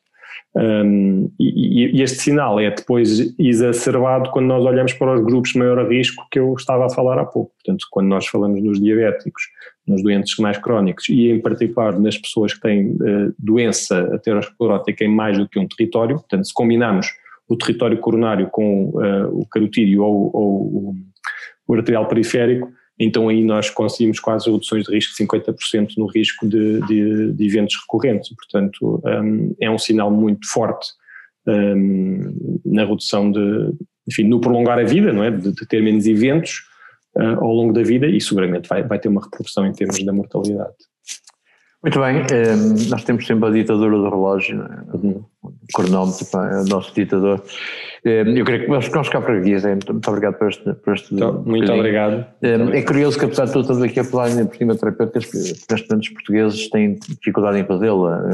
Um, 0.56 1.32
e, 1.40 1.98
e, 1.98 2.02
este 2.02 2.20
sinal 2.24 2.60
é 2.60 2.70
depois 2.70 3.34
exacerbado 3.40 4.32
quando 4.32 4.48
nós 4.48 4.64
olhamos 4.66 4.94
para 4.94 5.14
os 5.14 5.22
grupos 5.24 5.52
de 5.52 5.60
maior 5.60 5.88
risco 5.90 6.26
que 6.30 6.40
eu 6.40 6.54
estava 6.54 6.86
a 6.86 6.90
falar 6.90 7.18
há 7.20 7.26
pouco. 7.26 7.54
Portanto, 7.56 7.86
quando 7.90 8.08
nós 8.08 8.28
falamos 8.28 8.62
nos 8.62 8.82
diabéticos, 8.82 9.44
nos 9.88 10.04
doentes 10.04 10.38
mais 10.38 10.58
crónicos 10.58 11.10
e 11.10 11.30
em 11.30 11.40
particular 11.40 12.00
nas 12.00 12.18
pessoas 12.18 12.54
que 12.54 12.62
têm 12.62 12.92
uh, 12.92 13.34
doença 13.38 14.00
aterosclerótica 14.14 15.04
em 15.04 15.10
mais 15.14 15.38
do 15.38 15.48
que 15.48 15.60
um 15.60 15.68
território, 15.68 16.18
portanto, 16.18 16.48
se 16.48 16.54
combinarmos 16.54 17.08
o 17.48 17.58
território 17.58 17.98
coronário 17.98 18.48
com 18.50 18.90
uh, 18.90 19.28
o 19.32 19.46
carotídeo 19.48 20.04
ou, 20.04 20.32
ou 20.34 20.96
o 21.68 21.74
arterial 21.74 22.08
periférico, 22.08 22.72
então 23.00 23.30
aí 23.30 23.44
nós 23.44 23.70
conseguimos 23.70 24.20
quase 24.20 24.50
reduções 24.50 24.86
de 24.86 24.94
risco 24.94 25.16
de 25.18 25.28
50% 25.28 25.94
no 25.98 26.06
risco 26.06 26.48
de, 26.48 26.80
de, 26.86 27.34
de, 27.34 27.46
eventos 27.46 27.76
recorrentes. 27.82 28.32
Portanto, 28.36 29.02
um, 29.04 29.56
é 29.60 29.70
um 29.72 29.78
sinal 29.78 30.12
muito 30.12 30.48
forte 30.48 30.88
um, 31.48 32.62
na 32.64 32.86
redução 32.86 33.32
de, 33.32 33.74
enfim, 34.08 34.24
no 34.24 34.40
prolongar 34.40 34.78
a 34.78 34.84
vida, 34.84 35.12
não 35.12 35.24
é? 35.24 35.32
De, 35.32 35.52
de 35.52 35.66
ter 35.66 35.82
menos 35.82 36.06
eventos 36.06 36.62
uh, 37.16 37.44
ao 37.44 37.52
longo 37.52 37.74
da 37.74 37.84
vida 37.84 38.08
e 38.08 38.20
seguramente 38.20 38.68
vai, 38.68 38.84
vai 38.84 39.00
ter 39.00 39.10
uma 39.10 39.22
reprodução 39.22 39.66
em 39.66 39.74
termos 39.74 40.04
da 40.04 40.14
mortalidade. 40.14 40.76
Muito 41.84 42.00
bem, 42.00 42.18
um, 42.18 42.90
nós 42.90 43.04
temos 43.04 43.26
sempre 43.26 43.50
a 43.50 43.52
ditadura 43.52 43.98
do 43.98 44.08
relógio, 44.08 44.62
é? 44.62 44.96
uhum. 44.96 45.26
o 45.42 45.52
cronómetro 45.74 46.28
é 46.38 46.62
o 46.62 46.66
nosso 46.66 46.94
ditador. 46.94 47.44
Um, 48.06 48.38
eu 48.38 48.46
creio 48.46 48.62
que 48.62 48.68
vamos 48.68 48.86
ficar 48.86 49.22
por 49.22 49.36
aqui, 49.36 49.58
Zé. 49.58 49.70
Muito, 49.70 50.08
obrigado 50.08 50.38
por 50.38 50.50
este. 50.50 50.74
Por 50.76 50.94
este 50.94 51.16
então, 51.16 51.42
muito, 51.44 51.72
obrigado. 51.72 52.24
Um, 52.44 52.70
é 52.70 52.84
curioso 52.84 53.18
que, 53.18 53.26
apesar 53.26 53.46
de 53.46 53.54
tudo, 53.54 53.62
estamos 53.62 53.82
aqui 53.82 54.00
a 54.00 54.04
falar 54.04 54.30
em 54.30 54.46
por 54.46 54.78
terapêuticas, 54.78 55.32
neste 55.72 55.90
momento 55.90 56.04
os 56.04 56.10
portugueses 56.10 56.70
têm 56.70 57.00
dificuldade 57.18 57.58
em 57.58 57.66
fazê-la. 57.66 58.30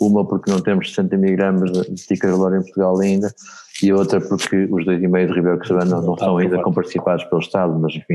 Uma 0.00 0.24
porque 0.24 0.50
não 0.50 0.60
temos 0.60 0.90
60 0.90 1.16
miligramas 1.16 1.72
de 1.72 2.06
ticazolor 2.06 2.54
em 2.54 2.62
Portugal 2.62 3.00
ainda, 3.00 3.34
e 3.82 3.92
outra 3.92 4.20
porque 4.20 4.64
os 4.70 4.84
2,5 4.84 5.26
de 5.26 5.34
Ribeiro 5.34 5.60
que 5.60 5.72
não, 5.72 6.02
não 6.02 6.16
são 6.16 6.38
ainda 6.38 6.62
comparticipados 6.62 7.24
pelo 7.24 7.40
Estado, 7.40 7.78
mas 7.78 7.94
enfim, 7.94 8.14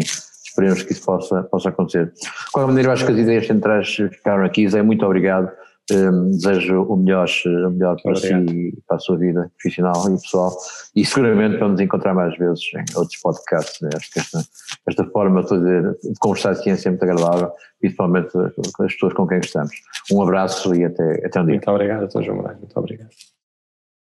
esperemos 0.52 0.84
que 0.84 0.92
isso 0.92 1.06
possa, 1.06 1.44
possa 1.44 1.70
acontecer. 1.70 2.08
De 2.08 2.52
qualquer 2.52 2.68
maneira, 2.68 2.90
eu 2.90 2.94
acho 2.94 3.06
que 3.06 3.12
as 3.12 3.18
ideias 3.18 3.48
centrais 3.48 3.96
ficaram 3.96 4.44
aqui. 4.44 4.68
Zé, 4.68 4.82
muito 4.82 5.06
obrigado. 5.06 5.52
Um, 5.92 6.30
desejo 6.30 6.84
o 6.84 6.96
melhor, 6.96 7.28
o 7.46 7.70
melhor 7.70 7.98
para 8.02 8.12
obrigado. 8.12 8.50
si 8.50 8.56
e 8.56 8.82
para 8.88 8.98
a 8.98 9.00
sua 9.00 9.18
vida 9.18 9.52
profissional 9.62 10.06
e 10.08 10.22
pessoal. 10.22 10.56
E 10.96 11.04
seguramente 11.04 11.58
vamos 11.58 11.82
encontrar 11.82 12.14
mais 12.14 12.38
vezes 12.38 12.64
em 12.76 12.98
outros 12.98 13.20
podcasts. 13.20 13.82
Né? 13.82 13.90
Acho 13.96 14.12
que 14.12 14.20
esta, 14.20 14.40
esta 14.88 15.04
forma 15.06 15.44
de, 15.44 15.58
de 15.58 16.20
conversar 16.20 16.54
de 16.54 16.64
ciência 16.64 16.88
é 16.88 16.92
muito 16.92 17.04
agradável, 17.04 17.52
principalmente 17.80 18.32
com 18.32 18.84
as 18.84 18.94
pessoas 18.94 19.14
com 19.14 19.28
quem 19.28 19.40
estamos. 19.40 19.74
Um 20.12 20.22
abraço 20.22 20.74
e 20.76 20.86
até, 20.86 21.26
até 21.26 21.42
um 21.42 21.46
dia. 21.46 21.56
Muito 21.56 21.72
obrigado, 21.72 22.08
Dr. 22.08 22.22
João 22.22 22.38
Moraes. 22.38 22.60
Muito 22.60 22.78
obrigado. 22.78 23.10